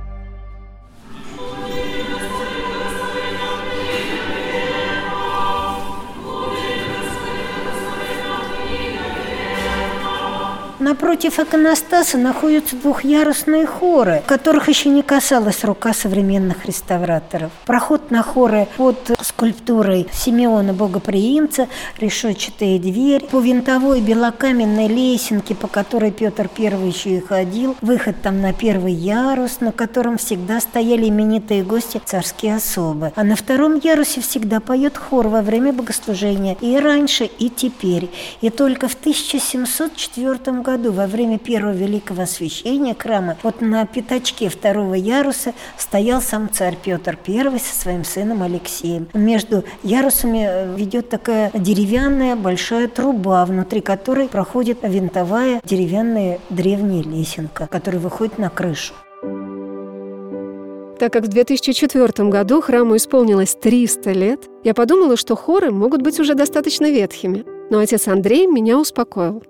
Напротив 10.82 11.38
иконостаса 11.38 12.18
находятся 12.18 12.74
двухъярусные 12.74 13.66
хоры, 13.66 14.20
которых 14.26 14.68
еще 14.68 14.88
не 14.88 15.02
касалась 15.02 15.62
рука 15.62 15.92
современных 15.92 16.66
реставраторов. 16.66 17.52
Проход 17.66 18.10
на 18.10 18.24
хоры 18.24 18.66
под 18.76 19.12
скульптурой 19.22 20.08
Симеона 20.12 20.72
Богоприимца, 20.72 21.68
решетчатая 22.00 22.80
дверь, 22.80 23.28
по 23.30 23.38
винтовой 23.38 24.00
белокаменной 24.00 24.88
лесенке, 24.88 25.54
по 25.54 25.68
которой 25.68 26.10
Петр 26.10 26.50
I 26.58 26.88
еще 26.88 27.18
и 27.18 27.20
ходил, 27.20 27.76
выход 27.80 28.16
там 28.20 28.40
на 28.40 28.52
первый 28.52 28.92
ярус, 28.92 29.60
на 29.60 29.70
котором 29.70 30.18
всегда 30.18 30.58
стояли 30.58 31.08
именитые 31.08 31.62
гости 31.62 32.00
царские 32.04 32.56
особы. 32.56 33.12
А 33.14 33.22
на 33.22 33.36
втором 33.36 33.78
ярусе 33.78 34.20
всегда 34.20 34.58
поет 34.58 34.98
хор 34.98 35.28
во 35.28 35.42
время 35.42 35.72
богослужения 35.72 36.56
и 36.60 36.76
раньше, 36.76 37.30
и 37.38 37.48
теперь. 37.50 38.10
И 38.40 38.50
только 38.50 38.88
в 38.88 38.94
1704 38.94 40.60
году 40.60 40.71
году 40.72 40.90
во 40.90 41.06
время 41.06 41.38
первого 41.38 41.74
великого 41.74 42.22
освящения 42.22 42.96
храма 42.98 43.36
вот 43.42 43.60
на 43.60 43.84
пятачке 43.84 44.48
второго 44.48 44.94
яруса 44.94 45.52
стоял 45.76 46.22
сам 46.22 46.48
царь 46.50 46.78
Петр 46.82 47.18
I 47.28 47.58
со 47.58 47.78
своим 47.78 48.04
сыном 48.04 48.42
Алексеем. 48.42 49.06
Между 49.12 49.64
ярусами 49.82 50.46
э, 50.48 50.74
ведет 50.74 51.10
такая 51.10 51.50
деревянная 51.52 52.36
большая 52.36 52.88
труба, 52.88 53.44
внутри 53.44 53.82
которой 53.82 54.28
проходит 54.28 54.78
винтовая 54.82 55.60
деревянная 55.62 56.38
древняя 56.48 57.02
лесенка, 57.02 57.66
которая 57.66 58.00
выходит 58.00 58.38
на 58.38 58.48
крышу. 58.48 58.94
Так 60.98 61.12
как 61.12 61.24
в 61.24 61.28
2004 61.28 62.28
году 62.30 62.62
храму 62.62 62.96
исполнилось 62.96 63.56
300 63.60 64.10
лет, 64.12 64.48
я 64.64 64.72
подумала, 64.72 65.18
что 65.18 65.36
хоры 65.36 65.70
могут 65.70 66.00
быть 66.00 66.18
уже 66.18 66.34
достаточно 66.34 66.90
ветхими. 66.90 67.44
Но 67.68 67.80
отец 67.80 68.08
Андрей 68.08 68.46
меня 68.46 68.78
успокоил. 68.78 69.42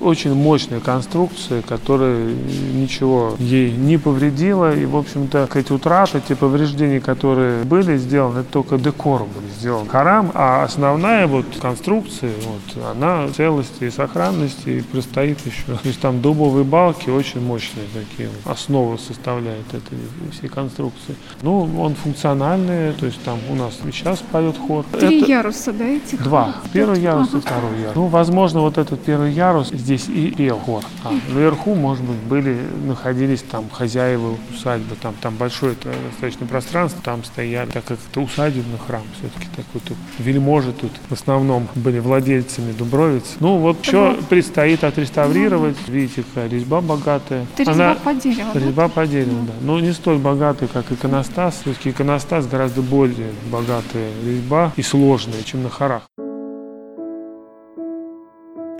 Очень 0.00 0.34
мощная 0.34 0.80
конструкция, 0.80 1.62
которая 1.62 2.34
ничего 2.74 3.36
ей 3.38 3.70
не 3.70 3.96
повредила. 3.96 4.74
И, 4.74 4.86
в 4.86 4.96
общем-то, 4.96 5.48
эти 5.54 5.72
утраты, 5.72 6.20
те 6.26 6.34
повреждения, 6.34 7.00
которые 7.00 7.62
были 7.62 7.96
сделаны, 7.96 8.40
это 8.40 8.50
только 8.50 8.76
декором 8.76 9.28
были 9.28 9.48
сделаны. 9.52 9.88
Харам, 9.88 10.32
а 10.34 10.64
основная 10.64 11.28
вот 11.28 11.46
конструкция, 11.62 12.32
вот, 12.44 12.84
она 12.84 13.28
целости 13.28 13.84
и 13.84 13.90
сохранности 13.90 14.68
и 14.68 14.80
простоит 14.82 15.38
еще. 15.46 15.78
То 15.80 15.88
есть 15.88 16.00
там 16.00 16.20
дубовые 16.20 16.64
балки 16.64 17.08
очень 17.08 17.40
мощные 17.40 17.86
такие, 17.94 18.28
основу 18.44 18.98
составляют 18.98 19.68
этой 19.68 19.98
всей 20.32 20.48
конструкции. 20.48 21.14
Ну, 21.42 21.70
он 21.80 21.94
функциональный, 21.94 22.94
то 22.94 23.06
есть 23.06 23.22
там 23.22 23.38
у 23.48 23.54
нас 23.54 23.78
сейчас 23.92 24.18
поет 24.32 24.56
хор. 24.58 24.84
Три 24.98 25.22
это... 25.22 25.30
яруса, 25.30 25.72
да, 25.72 25.84
этих? 25.84 26.20
Два. 26.20 26.56
Первый 26.72 27.00
ярус 27.00 27.28
ага. 27.28 27.38
и 27.38 27.40
второй 27.40 27.80
ярус. 27.80 27.94
Ну, 27.94 28.06
возможно, 28.06 28.60
вот 28.60 28.76
этот 28.76 29.00
первый 29.00 29.32
ярус 29.32 29.70
здесь 29.84 30.08
и 30.08 30.30
пел 30.30 30.58
хор. 30.58 30.82
А 31.04 31.12
наверху, 31.32 31.74
может 31.74 32.04
быть, 32.04 32.16
были, 32.16 32.58
находились 32.86 33.42
там 33.42 33.68
хозяева 33.70 34.36
усадьбы, 34.52 34.96
там, 35.00 35.14
там 35.20 35.36
большое 35.36 35.76
достаточно 36.10 36.46
пространство, 36.46 37.00
там 37.04 37.22
стояли, 37.24 37.70
так 37.70 37.84
как 37.84 37.98
это 38.10 38.20
усадебный 38.20 38.78
храм, 38.86 39.02
все-таки 39.18 39.46
такой 39.54 39.80
тут 39.80 39.96
вельможи 40.18 40.72
тут 40.72 40.90
в 41.08 41.12
основном 41.12 41.68
были 41.74 41.98
владельцами 41.98 42.72
Дубровиц. 42.72 43.36
Ну 43.40 43.58
вот 43.58 43.84
что 43.84 44.16
предстоит 44.28 44.84
отреставрировать, 44.84 45.76
видите, 45.88 46.22
какая 46.22 46.48
резьба 46.48 46.80
богатая. 46.80 47.46
Это 47.54 47.70
резьба 47.70 47.72
Она, 47.72 47.94
по 47.96 48.14
дереву. 48.14 48.50
Резьба 48.54 48.88
по 48.88 49.06
дереву, 49.06 49.44
да. 49.46 49.52
Но 49.60 49.80
не 49.80 49.92
столь 49.92 50.18
богатая, 50.18 50.68
как 50.68 50.90
иконостас. 50.90 51.60
Все-таки 51.62 51.90
иконостас 51.90 52.46
гораздо 52.46 52.82
более 52.82 53.32
богатая 53.50 54.10
резьба 54.24 54.72
и 54.76 54.82
сложная, 54.82 55.42
чем 55.42 55.62
на 55.62 55.70
хорах. 55.70 56.02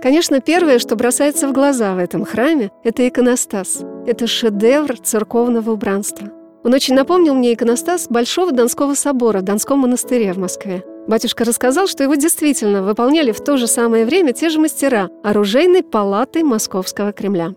Конечно, 0.05 0.39
первое, 0.39 0.77
что 0.77 0.95
бросается 0.95 1.47
в 1.47 1.51
глаза 1.51 1.95
в 1.95 1.97
этом 1.97 2.25
храме, 2.25 2.69
это 2.83 3.07
иконостас. 3.07 3.81
Это 4.05 4.27
шедевр 4.27 4.99
церковного 4.99 5.71
убранства. 5.71 6.29
Он 6.63 6.75
очень 6.75 6.93
напомнил 6.93 7.33
мне 7.33 7.55
иконостас 7.55 8.05
Большого 8.07 8.51
Донского 8.51 8.93
собора 8.93 9.39
в 9.39 9.41
Донском 9.41 9.79
монастыре 9.79 10.31
в 10.33 10.37
Москве. 10.37 10.83
Батюшка 11.07 11.43
рассказал, 11.43 11.87
что 11.87 12.03
его 12.03 12.13
действительно 12.13 12.83
выполняли 12.83 13.31
в 13.31 13.43
то 13.43 13.57
же 13.57 13.65
самое 13.65 14.05
время 14.05 14.33
те 14.33 14.49
же 14.49 14.59
мастера 14.59 15.09
оружейной 15.23 15.81
палаты 15.81 16.43
Московского 16.43 17.11
Кремля. 17.11 17.55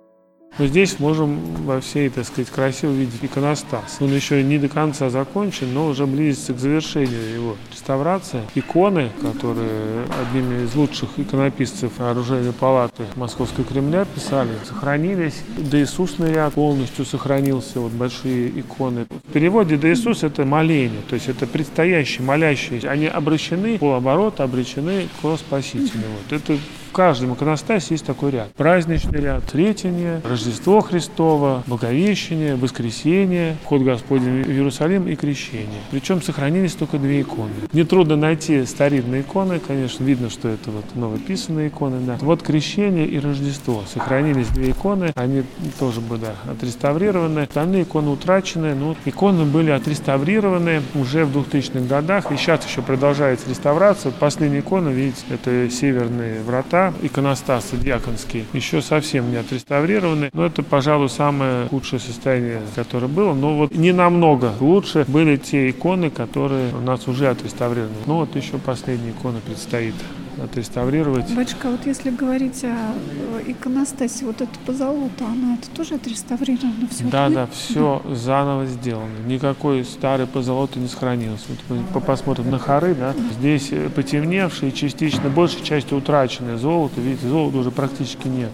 Но 0.59 0.67
здесь 0.67 0.99
можем 0.99 1.39
во 1.65 1.81
всей, 1.81 2.09
так 2.09 2.25
сказать, 2.25 2.51
красе 2.51 2.89
увидеть 2.89 3.23
иконостас. 3.23 3.99
Он 4.01 4.13
еще 4.13 4.43
не 4.43 4.59
до 4.59 4.69
конца 4.69 5.09
закончен, 5.09 5.73
но 5.73 5.87
уже 5.87 6.07
близится 6.07 6.53
к 6.53 6.59
завершению 6.59 7.33
его 7.33 7.57
реставрация. 7.71 8.43
Иконы, 8.57 9.11
которые 9.23 10.05
одними 10.21 10.65
из 10.65 10.75
лучших 10.75 11.11
иконописцев 11.17 12.01
оружейной 12.01 12.53
палаты 12.53 13.05
Московского 13.15 13.65
Кремля 13.65 14.05
писали, 14.05 14.51
сохранились. 14.67 15.43
Да 15.57 15.79
Иисусный 15.79 16.33
ряд 16.33 16.55
полностью 16.55 17.05
сохранился, 17.05 17.79
вот 17.79 17.93
большие 17.93 18.49
иконы. 18.61 19.07
В 19.29 19.33
переводе 19.33 19.77
Да 19.77 19.93
Иисус 19.93 20.25
это 20.25 20.45
моление, 20.45 21.03
то 21.09 21.15
есть 21.15 21.29
это 21.29 21.47
предстоящие, 21.47 22.27
молящие. 22.27 22.81
Они 22.89 23.07
обращены, 23.07 23.79
полоборота 23.79 24.43
обречены 24.43 25.09
к 25.23 25.37
Спасителю. 25.37 26.03
Вот. 26.17 26.33
Это 26.33 26.59
в 26.89 26.93
каждом 26.93 27.35
иконостасе 27.35 27.95
есть 27.95 28.05
такой 28.05 28.33
ряд. 28.33 28.53
Праздничный 28.55 29.21
ряд, 29.21 29.45
Третьение, 29.45 30.21
Рождество 30.25 30.81
Христово, 30.81 31.63
Боговещение, 31.67 32.57
Воскресение, 32.57 33.57
Вход 33.65 33.83
Господень 33.83 34.43
в 34.43 34.51
Иерусалим 34.51 35.09
и 35.09 35.15
Крещение. 35.15 35.81
Причем 35.91 36.23
сохранились 36.23 36.75
только 36.75 36.99
две 36.99 37.23
иконы. 37.23 37.51
Нетрудно 37.73 38.17
найти 38.17 38.65
старинные 38.67 39.23
иконы, 39.23 39.59
конечно, 39.59 40.05
видно, 40.05 40.31
что 40.31 40.49
это 40.49 40.71
вот 40.71 40.85
новописанные 40.95 41.69
иконы, 41.69 42.01
да. 42.01 42.19
Вот 42.21 42.43
Крещение 42.43 43.07
и 43.07 43.19
Рождество. 43.19 43.83
Сохранились 43.93 44.49
две 44.49 44.71
иконы, 44.71 45.13
они 45.15 45.45
тоже 45.79 46.01
были 46.01 46.19
да, 46.21 46.35
отреставрированы. 46.51 47.41
Остальные 47.41 47.83
иконы 47.85 48.11
утрачены, 48.11 48.75
но 48.75 48.97
иконы 49.05 49.45
были 49.45 49.71
отреставрированы 49.71 50.83
уже 50.95 51.25
в 51.25 51.37
2000-х 51.37 51.87
годах, 51.89 52.33
и 52.33 52.37
сейчас 52.37 52.67
еще 52.67 52.83
продолжается 52.83 53.49
реставрация. 53.49 54.13
Последняя 54.13 54.61
икона, 54.61 54.89
видите, 54.89 55.23
это 55.31 55.71
северные 55.71 56.43
врата, 56.43 56.78
корпуса, 56.79 56.93
иконостасы 57.03 57.77
диаконские, 57.77 58.45
еще 58.53 58.83
совсем 58.83 59.31
не 59.31 59.37
отреставрированы. 59.37 60.31
Но 60.33 60.47
это, 60.47 60.63
пожалуй, 60.63 61.09
самое 61.09 61.69
худшее 61.69 62.01
состояние, 62.01 62.61
которое 62.75 63.09
было. 63.09 63.35
Но 63.35 63.57
вот 63.57 63.75
не 63.75 63.93
намного 63.93 64.53
лучше 64.61 65.05
были 65.09 65.37
те 65.37 65.71
иконы, 65.71 66.11
которые 66.11 66.75
у 66.75 66.81
нас 66.81 67.09
уже 67.09 67.29
отреставрированы. 67.29 67.97
Ну 68.07 68.17
вот 68.17 68.37
еще 68.37 68.59
последняя 68.59 69.11
икона 69.11 69.41
предстоит 69.45 69.95
отреставрировать. 70.43 71.33
Батюшка, 71.35 71.71
вот 71.71 71.87
если 71.87 72.11
говорить 72.11 72.65
о 72.65 73.51
иконостасе, 73.51 74.25
вот 74.25 74.41
это 74.41 74.51
позолота, 74.67 75.25
она 75.25 75.55
это 75.55 75.71
тоже 75.71 75.95
отреставрировано 75.95 76.89
все? 76.91 77.05
Да, 77.05 77.29
да, 77.29 77.49
все 77.53 78.03
да. 78.05 78.15
заново 78.15 78.67
сделано. 78.67 79.19
Никакой 79.27 79.85
старой 79.85 80.27
позолоты 80.27 80.79
не 80.79 80.89
сохранилось. 80.89 81.45
Вот 81.49 81.59
мы 81.95 82.01
посмотрим 82.01 82.51
на 82.51 82.59
хоры, 82.59 82.95
да, 82.95 83.15
здесь 83.39 83.71
потемневшие, 83.95 84.73
частично, 84.73 85.29
большей 85.29 85.63
частью 85.63 85.99
утраченное 85.99 86.57
золото. 86.57 87.01
Видите, 87.01 87.29
золота 87.29 87.59
уже 87.59 87.71
практически 87.71 88.29
нет. 88.29 88.53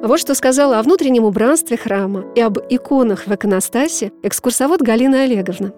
Вот 0.00 0.20
что 0.20 0.34
сказала 0.34 0.78
о 0.78 0.82
внутреннем 0.82 1.24
убранстве 1.24 1.76
храма 1.76 2.24
и 2.36 2.40
об 2.40 2.58
иконах 2.70 3.26
в 3.26 3.34
иконостасе 3.34 4.12
экскурсовод 4.22 4.80
Галина 4.80 5.24
Олеговна. 5.24 5.72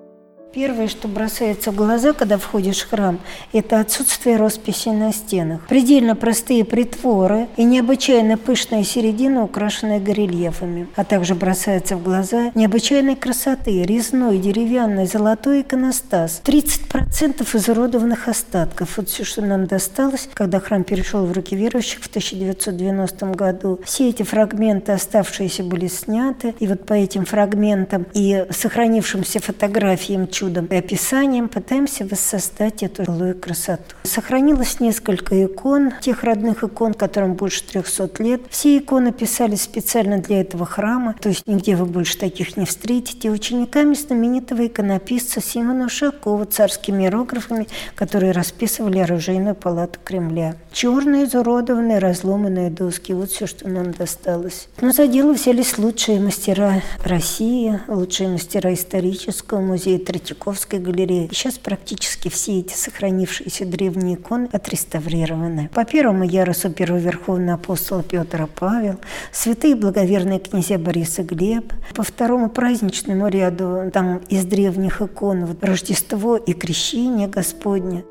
Первое, 0.53 0.89
что 0.89 1.07
бросается 1.07 1.71
в 1.71 1.77
глаза, 1.77 2.13
когда 2.13 2.37
входишь 2.37 2.81
в 2.81 2.91
храм, 2.91 3.21
это 3.53 3.79
отсутствие 3.79 4.37
росписи 4.37 4.89
на 4.89 5.13
стенах. 5.13 5.65
Предельно 5.69 6.17
простые 6.17 6.65
притворы 6.65 7.47
и 7.57 7.63
необычайно 7.63 8.37
пышная 8.37 8.83
середина, 8.83 9.45
украшенная 9.45 10.01
горельефами. 10.01 10.89
А 10.97 11.05
также 11.05 11.37
бросается 11.37 11.97
в 11.97 12.03
глаза 12.03 12.51
необычайной 12.57 13.15
красоты, 13.15 13.85
резной, 13.85 14.39
деревянный, 14.39 15.07
золотой 15.07 15.61
иконостас. 15.61 16.43
30% 16.45 17.47
изуродованных 17.57 18.27
остатков. 18.27 18.97
Вот 18.97 19.09
все, 19.09 19.23
что 19.23 19.43
нам 19.43 19.69
досталось, 19.69 20.29
когда 20.35 20.59
храм 20.59 20.83
перешел 20.83 21.27
в 21.27 21.33
руки 21.33 21.55
верующих 21.55 22.01
в 22.01 22.09
1990 22.09 23.27
году. 23.35 23.79
Все 23.85 24.09
эти 24.09 24.25
фрагменты, 24.25 24.91
оставшиеся, 24.91 25.63
были 25.63 25.87
сняты. 25.87 26.57
И 26.59 26.67
вот 26.67 26.87
по 26.87 26.95
этим 26.95 27.25
фрагментам 27.25 28.07
и 28.15 28.47
сохранившимся 28.51 29.39
фотографиям 29.39 30.27
чудом 30.41 30.67
и 30.67 30.77
описанием 30.77 31.51
пытаемся 31.51 32.07
воссоздать 32.07 32.83
эту 32.83 33.03
былую 33.03 33.39
красоту. 33.39 33.95
Сохранилось 34.05 34.81
несколько 34.81 35.45
икон, 35.45 35.93
тех 36.01 36.25
родных 36.25 36.65
икон, 36.65 36.95
которым 36.95 37.35
больше 37.35 37.63
300 37.63 38.23
лет. 38.23 38.41
Все 38.49 38.79
иконы 38.79 39.13
писались 39.13 39.63
специально 39.63 40.19
для 40.19 40.41
этого 40.41 40.65
храма, 40.65 41.15
то 41.21 41.29
есть 41.29 41.47
нигде 41.47 41.77
вы 41.77 41.85
больше 41.85 42.17
таких 42.17 42.57
не 42.57 42.65
встретите. 42.65 43.31
Учениками 43.31 43.93
знаменитого 43.93 44.67
иконописца 44.67 45.43
Симона 45.43 45.87
Ушакова, 45.87 46.47
царскими 46.47 47.03
иерографами, 47.03 47.69
которые 47.95 48.33
расписывали 48.33 48.99
оружейную 48.99 49.55
палату 49.55 49.99
Кремля. 50.03 50.57
Черные, 50.73 51.25
изуродованные, 51.25 51.99
разломанные 51.99 52.71
доски. 52.71 53.13
Вот 53.13 53.31
все, 53.31 53.47
что 53.47 53.69
нам 53.69 53.93
досталось. 53.93 54.69
Но 54.81 54.93
за 54.93 55.07
дело 55.07 55.35
взялись 55.35 55.77
лучшие 55.77 56.19
мастера 56.19 56.83
России, 57.05 57.79
лучшие 57.89 58.31
мастера 58.31 58.73
исторического 58.73 59.61
музея 59.61 59.99
Третьяковской 60.31 60.79
галереи. 60.79 61.29
Сейчас 61.33 61.59
практически 61.59 62.29
все 62.29 62.61
эти 62.61 62.75
сохранившиеся 62.75 63.67
древние 63.67 64.15
иконы 64.15 64.49
отреставрированы. 64.53 65.71
По 65.75 65.85
первому 65.85 66.25
ярусу 66.25 66.71
первый 66.71 67.01
верховный 67.01 67.55
апостол 67.55 68.03
Петр 68.03 68.47
Павел, 68.47 68.97
святые 69.33 69.75
благоверные 69.75 70.39
князья 70.39 70.79
Борис 70.79 71.19
и 71.19 71.23
Глеб. 71.23 71.73
По 71.95 72.05
второму 72.05 72.49
праздничному 72.49 73.27
ряду 73.29 73.91
там 73.93 74.19
из 74.29 74.45
древних 74.45 75.03
икон 75.03 75.47
вот, 75.47 75.65
Рождество 75.65 76.37
и 76.37 76.53
Крещение 76.53 77.27
Господне. 77.27 78.05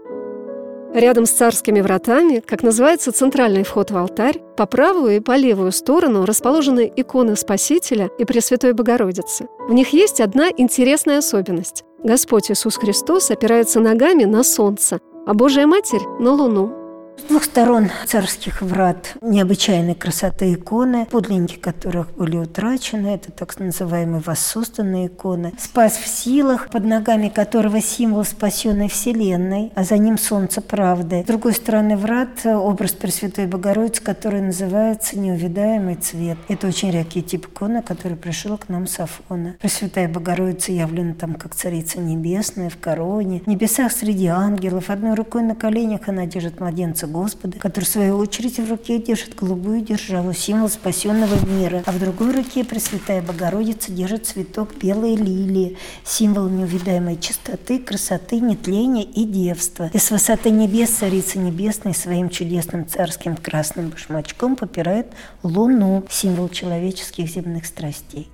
Рядом 0.94 1.26
с 1.28 1.32
царскими 1.32 1.82
вратами, 1.82 2.40
как 2.40 2.64
называется 2.64 3.12
центральный 3.12 3.64
вход 3.64 3.92
в 3.92 3.98
алтарь, 3.98 4.42
по 4.58 4.66
правую 4.66 5.18
и 5.18 5.20
по 5.20 5.38
левую 5.38 5.72
сторону 5.72 6.26
расположены 6.26 6.92
иконы 6.94 7.36
Спасителя 7.36 8.10
и 8.18 8.26
Пресвятой 8.26 8.74
Богородицы. 8.74 9.48
В 9.68 9.74
них 9.74 9.94
есть 9.94 10.20
одна 10.20 10.50
интересная 10.58 11.20
особенность. 11.20 11.84
Господь 12.04 12.50
Иисус 12.50 12.78
Христос 12.78 13.30
опирается 13.30 13.80
ногами 13.80 14.24
на 14.24 14.44
солнце, 14.44 15.02
а 15.26 15.34
Божья 15.34 15.68
Матерь– 15.68 16.08
на 16.20 16.32
луну. 16.32 16.79
С 17.20 17.24
двух 17.30 17.44
сторон 17.44 17.92
царских 18.06 18.62
врат 18.62 19.18
необычайной 19.22 19.94
красоты 19.94 20.54
иконы, 20.54 21.06
подлинники 21.06 21.58
которых 21.58 22.16
были 22.16 22.38
утрачены. 22.38 23.08
Это 23.08 23.32
так 23.32 23.60
называемые 23.60 24.22
воссозданные 24.26 25.08
иконы. 25.08 25.54
Спас 25.60 25.98
в 25.98 26.08
силах, 26.08 26.70
под 26.70 26.86
ногами 26.86 27.28
которого 27.28 27.82
символ 27.82 28.24
спасенной 28.24 28.88
вселенной, 28.88 29.72
а 29.76 29.84
за 29.84 29.98
ним 29.98 30.18
солнце 30.18 30.62
правды. 30.62 31.24
С 31.24 31.26
другой 31.26 31.54
стороны 31.54 31.98
врат 31.98 32.46
образ 32.46 32.94
Пресвятой 32.94 33.48
Богородицы, 33.48 34.02
который 34.02 34.42
называется 34.42 35.20
«Неувидаемый 35.20 35.96
цвет». 35.96 36.38
Это 36.48 36.68
очень 36.68 36.90
редкий 36.90 37.22
тип 37.22 37.48
иконы, 37.48 37.82
который 37.82 38.16
пришел 38.16 38.58
к 38.58 38.70
нам 38.70 38.88
с 38.88 38.98
Афона. 38.98 39.58
Пресвятая 39.60 40.08
Богородица 40.08 40.72
явлена 40.72 41.16
там 41.16 41.36
как 41.36 41.54
Царица 41.54 42.00
Небесная 42.00 42.70
в 42.70 42.78
короне. 42.78 43.42
В 43.46 43.48
небесах 43.48 43.92
среди 43.92 44.28
ангелов. 44.28 44.90
Одной 44.90 45.16
рукой 45.16 45.44
на 45.44 45.54
коленях 45.54 46.08
она 46.08 46.26
держит 46.26 46.62
младенца 46.62 47.09
Господа, 47.10 47.60
который 47.60 47.86
в 47.86 47.90
свою 47.90 48.18
очередь 48.18 48.60
в 48.60 48.70
руке 48.70 49.00
держит 49.00 49.36
голубую 49.36 49.82
державу, 49.82 50.34
символ 50.34 50.70
спасенного 50.70 51.46
мира, 51.46 51.84
а 51.86 51.92
в 51.92 52.00
другой 52.00 52.32
руке 52.32 52.64
Пресвятая 52.64 53.22
Богородица 53.22 53.92
держит 53.92 54.28
цветок 54.28 54.76
белой 54.76 55.16
лилии, 55.16 55.78
символ 56.06 56.48
неувидаемой 56.48 57.18
чистоты, 57.18 57.80
красоты, 57.80 58.40
нетления 58.40 59.04
и 59.04 59.26
девства. 59.26 59.90
И 59.94 59.98
с 59.98 60.12
высоты 60.12 60.50
небес 60.50 60.90
Царица 60.90 61.40
Небесной 61.40 61.94
своим 61.94 62.30
чудесным 62.30 62.88
царским 62.88 63.36
красным 63.36 63.90
башмачком 63.90 64.56
попирает 64.56 65.08
луну, 65.44 66.06
символ 66.10 66.50
человеческих 66.50 67.28
земных 67.28 67.66
страстей. 67.66 68.30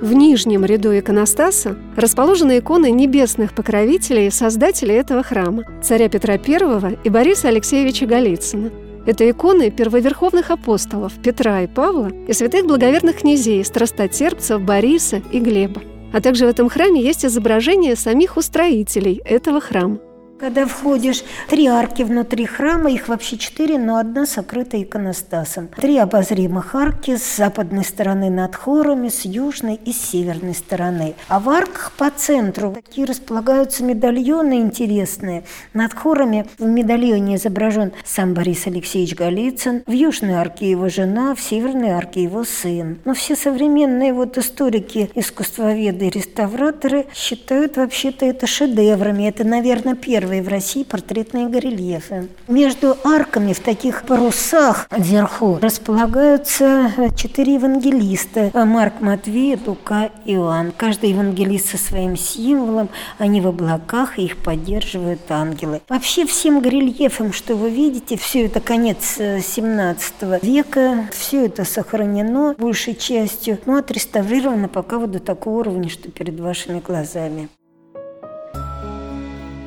В 0.00 0.12
нижнем 0.12 0.66
ряду 0.66 0.96
иконостаса 0.98 1.74
расположены 1.96 2.58
иконы 2.58 2.90
небесных 2.90 3.54
покровителей 3.54 4.26
и 4.26 4.30
создателей 4.30 4.94
этого 4.96 5.22
храма– 5.22 5.64
царя 5.82 6.10
Петра 6.10 6.34
I 6.34 6.98
и 7.02 7.08
Бориса 7.08 7.48
Алексеевича 7.48 8.04
Голицына. 8.04 8.70
Это 9.06 9.28
иконы 9.30 9.70
первоверховных 9.70 10.50
апостолов 10.50 11.14
Петра 11.22 11.62
и 11.62 11.66
Павла 11.66 12.10
и 12.28 12.32
святых 12.34 12.66
благоверных 12.66 13.20
князей, 13.20 13.64
страстотерпцев 13.64 14.60
Бориса 14.60 15.22
и 15.32 15.40
Глеба. 15.40 15.80
А 16.12 16.20
также 16.20 16.44
в 16.44 16.50
этом 16.50 16.68
храме 16.68 17.02
есть 17.02 17.24
изображение 17.24 17.96
самих 17.96 18.36
устроителей 18.36 19.22
этого 19.24 19.62
храма. 19.62 19.98
Когда 20.38 20.66
входишь, 20.66 21.24
три 21.48 21.66
арки 21.66 22.02
внутри 22.02 22.44
храма, 22.44 22.90
их 22.90 23.08
вообще 23.08 23.38
четыре, 23.38 23.78
но 23.78 23.96
одна 23.96 24.26
сокрыта 24.26 24.80
иконостасом. 24.82 25.68
Три 25.68 25.96
обозримых 25.96 26.74
арки 26.74 27.16
с 27.16 27.36
западной 27.36 27.84
стороны 27.84 28.28
над 28.28 28.54
хорами, 28.54 29.08
с 29.08 29.24
южной 29.24 29.80
и 29.82 29.92
с 29.94 30.10
северной 30.10 30.54
стороны. 30.54 31.14
А 31.28 31.40
в 31.40 31.48
арках 31.48 31.92
по 31.96 32.10
центру 32.10 32.72
такие 32.74 33.06
располагаются 33.06 33.82
медальоны 33.82 34.60
интересные. 34.60 35.44
Над 35.72 35.94
хорами 35.94 36.46
в 36.58 36.66
медальоне 36.66 37.36
изображен 37.36 37.92
сам 38.04 38.34
Борис 38.34 38.66
Алексеевич 38.66 39.14
Голицын, 39.14 39.84
в 39.86 39.92
южной 39.92 40.34
арке 40.34 40.70
его 40.70 40.90
жена, 40.90 41.34
в 41.34 41.40
северной 41.40 41.92
арке 41.92 42.22
его 42.22 42.44
сын. 42.44 42.98
Но 43.06 43.14
все 43.14 43.36
современные 43.36 44.12
вот 44.12 44.36
историки, 44.36 45.10
искусствоведы 45.14 46.08
и 46.08 46.10
реставраторы 46.10 47.06
считают 47.14 47.78
вообще-то 47.78 48.26
это 48.26 48.46
шедеврами. 48.46 49.28
Это, 49.28 49.42
наверное, 49.42 49.94
первый 49.94 50.25
первые 50.26 50.42
в 50.42 50.48
России 50.48 50.82
портретные 50.82 51.48
горельефы. 51.48 52.28
Между 52.48 52.96
арками 53.04 53.52
в 53.52 53.60
таких 53.60 54.02
парусах 54.02 54.88
вверху 54.90 55.60
располагаются 55.62 56.90
четыре 57.16 57.54
евангелиста. 57.54 58.50
Марк, 58.52 58.94
Матвей, 59.00 59.56
Лука, 59.64 60.10
Иоанн. 60.24 60.72
Каждый 60.76 61.10
евангелист 61.10 61.70
со 61.70 61.78
своим 61.78 62.16
символом. 62.16 62.88
Они 63.18 63.40
в 63.40 63.46
облаках, 63.46 64.18
и 64.18 64.24
их 64.24 64.36
поддерживают 64.38 65.20
ангелы. 65.30 65.80
Вообще 65.88 66.26
всем 66.26 66.58
горельефам, 66.58 67.32
что 67.32 67.54
вы 67.54 67.70
видите, 67.70 68.16
все 68.16 68.46
это 68.46 68.58
конец 68.58 69.18
17 69.18 70.14
э, 70.22 70.38
века, 70.42 71.08
все 71.12 71.46
это 71.46 71.64
сохранено 71.64 72.56
большей 72.58 72.96
частью, 72.96 73.58
но 73.64 73.76
отреставрировано 73.76 74.66
пока 74.66 74.98
вот 74.98 75.12
до 75.12 75.20
такого 75.20 75.60
уровня, 75.60 75.88
что 75.88 76.10
перед 76.10 76.40
вашими 76.40 76.80
глазами. 76.80 77.48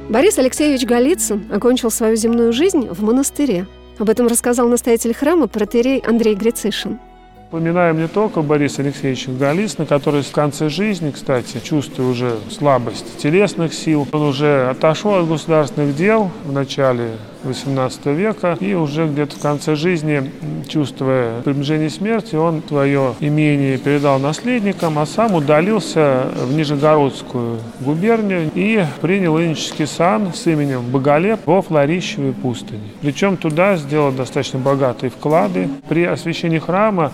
Борис 0.09 0.39
Алексеевич 0.39 0.85
Голицын 0.85 1.45
окончил 1.51 1.91
свою 1.91 2.15
земную 2.15 2.51
жизнь 2.51 2.87
в 2.89 3.03
монастыре. 3.03 3.67
Об 3.99 4.09
этом 4.09 4.25
рассказал 4.25 4.67
настоятель 4.67 5.13
храма 5.13 5.47
протерей 5.47 5.99
Андрей 5.99 6.33
Грицишин. 6.33 6.97
Вспоминаем 7.45 7.99
не 7.99 8.07
только 8.07 8.41
Бориса 8.41 8.81
Алексеевича 8.81 9.29
Голицына, 9.31 9.85
который 9.85 10.23
в 10.23 10.31
конце 10.31 10.67
жизни, 10.69 11.11
кстати, 11.11 11.59
чувствуя 11.63 12.07
уже 12.07 12.39
слабость 12.49 13.17
телесных 13.17 13.71
сил, 13.71 14.07
он 14.11 14.21
уже 14.23 14.69
отошел 14.71 15.13
от 15.13 15.27
государственных 15.27 15.95
дел 15.95 16.31
в 16.43 16.51
начале 16.51 17.11
XVIII 17.43 18.15
века. 18.15 18.57
И 18.59 18.73
уже 18.73 19.07
где-то 19.07 19.35
в 19.35 19.41
конце 19.41 19.75
жизни, 19.75 20.31
чувствуя 20.67 21.41
приближение 21.41 21.89
смерти, 21.89 22.35
он 22.35 22.61
свое 22.67 23.15
имение 23.19 23.77
передал 23.77 24.19
наследникам, 24.19 24.99
а 24.99 25.05
сам 25.05 25.35
удалился 25.35 26.27
в 26.35 26.53
Нижегородскую 26.53 27.59
губернию 27.79 28.49
и 28.53 28.83
принял 29.01 29.39
инический 29.39 29.87
сан 29.87 30.33
с 30.33 30.47
именем 30.47 30.81
Боголеп 30.91 31.39
во 31.45 31.61
Флорищевой 31.61 32.33
пустыне. 32.33 32.89
Причем 33.01 33.37
туда 33.37 33.75
сделал 33.77 34.11
достаточно 34.11 34.59
богатые 34.59 35.09
вклады. 35.09 35.69
При 35.87 36.03
освящении 36.03 36.59
храма 36.59 37.11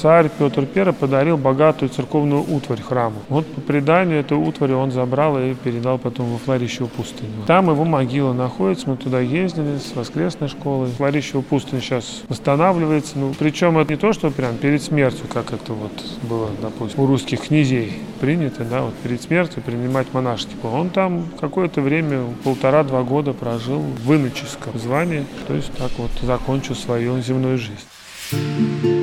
царь 0.00 0.30
Петр 0.38 0.66
I 0.74 0.92
подарил 0.92 1.36
богатую 1.36 1.88
церковную 1.88 2.42
утварь 2.42 2.80
храму. 2.80 3.16
Вот 3.28 3.46
по 3.46 3.60
преданию 3.60 4.20
эту 4.20 4.38
утварь 4.38 4.72
он 4.72 4.92
забрал 4.92 5.38
и 5.38 5.54
передал 5.54 5.98
потом 5.98 6.32
во 6.32 6.38
Флорищеву 6.38 6.88
пустыню. 6.88 7.44
Там 7.46 7.68
его 7.68 7.84
могила 7.84 8.32
находится, 8.32 8.88
мы 8.88 8.96
туда 8.96 9.20
ездили 9.20 9.78
с 9.78 9.94
воскресной 9.96 10.48
школы. 10.48 10.86
Флорищева 10.86 11.42
пустыня 11.42 11.80
сейчас 11.80 12.22
восстанавливается, 12.28 13.18
ну, 13.18 13.34
причем 13.38 13.78
это 13.78 13.92
не 13.92 13.98
то, 13.98 14.12
что 14.12 14.30
прям 14.30 14.56
перед 14.56 14.82
смертью, 14.82 15.26
как 15.32 15.52
это 15.52 15.72
вот 15.72 15.92
было, 16.22 16.48
допустим, 16.62 17.00
у 17.00 17.06
русских 17.06 17.40
князей 17.40 17.92
принято, 18.20 18.64
да, 18.64 18.82
вот 18.82 18.94
перед 19.02 19.20
смертью 19.20 19.62
принимать 19.62 20.06
монашеский 20.12 20.56
Он 20.62 20.90
там 20.90 21.26
какое-то 21.40 21.80
время, 21.80 22.24
полтора-два 22.44 23.02
года 23.02 23.32
прожил 23.32 23.80
в 23.80 24.14
иноческом 24.14 24.78
звании, 24.78 25.24
то 25.46 25.54
есть 25.54 25.72
так 25.72 25.90
вот 25.98 26.10
закончил 26.22 26.74
свою 26.74 27.20
земную 27.20 27.58
жизнь. 27.58 28.97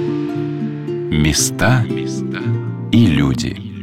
Места 1.25 1.83
и 2.91 3.07
люди. 3.07 3.74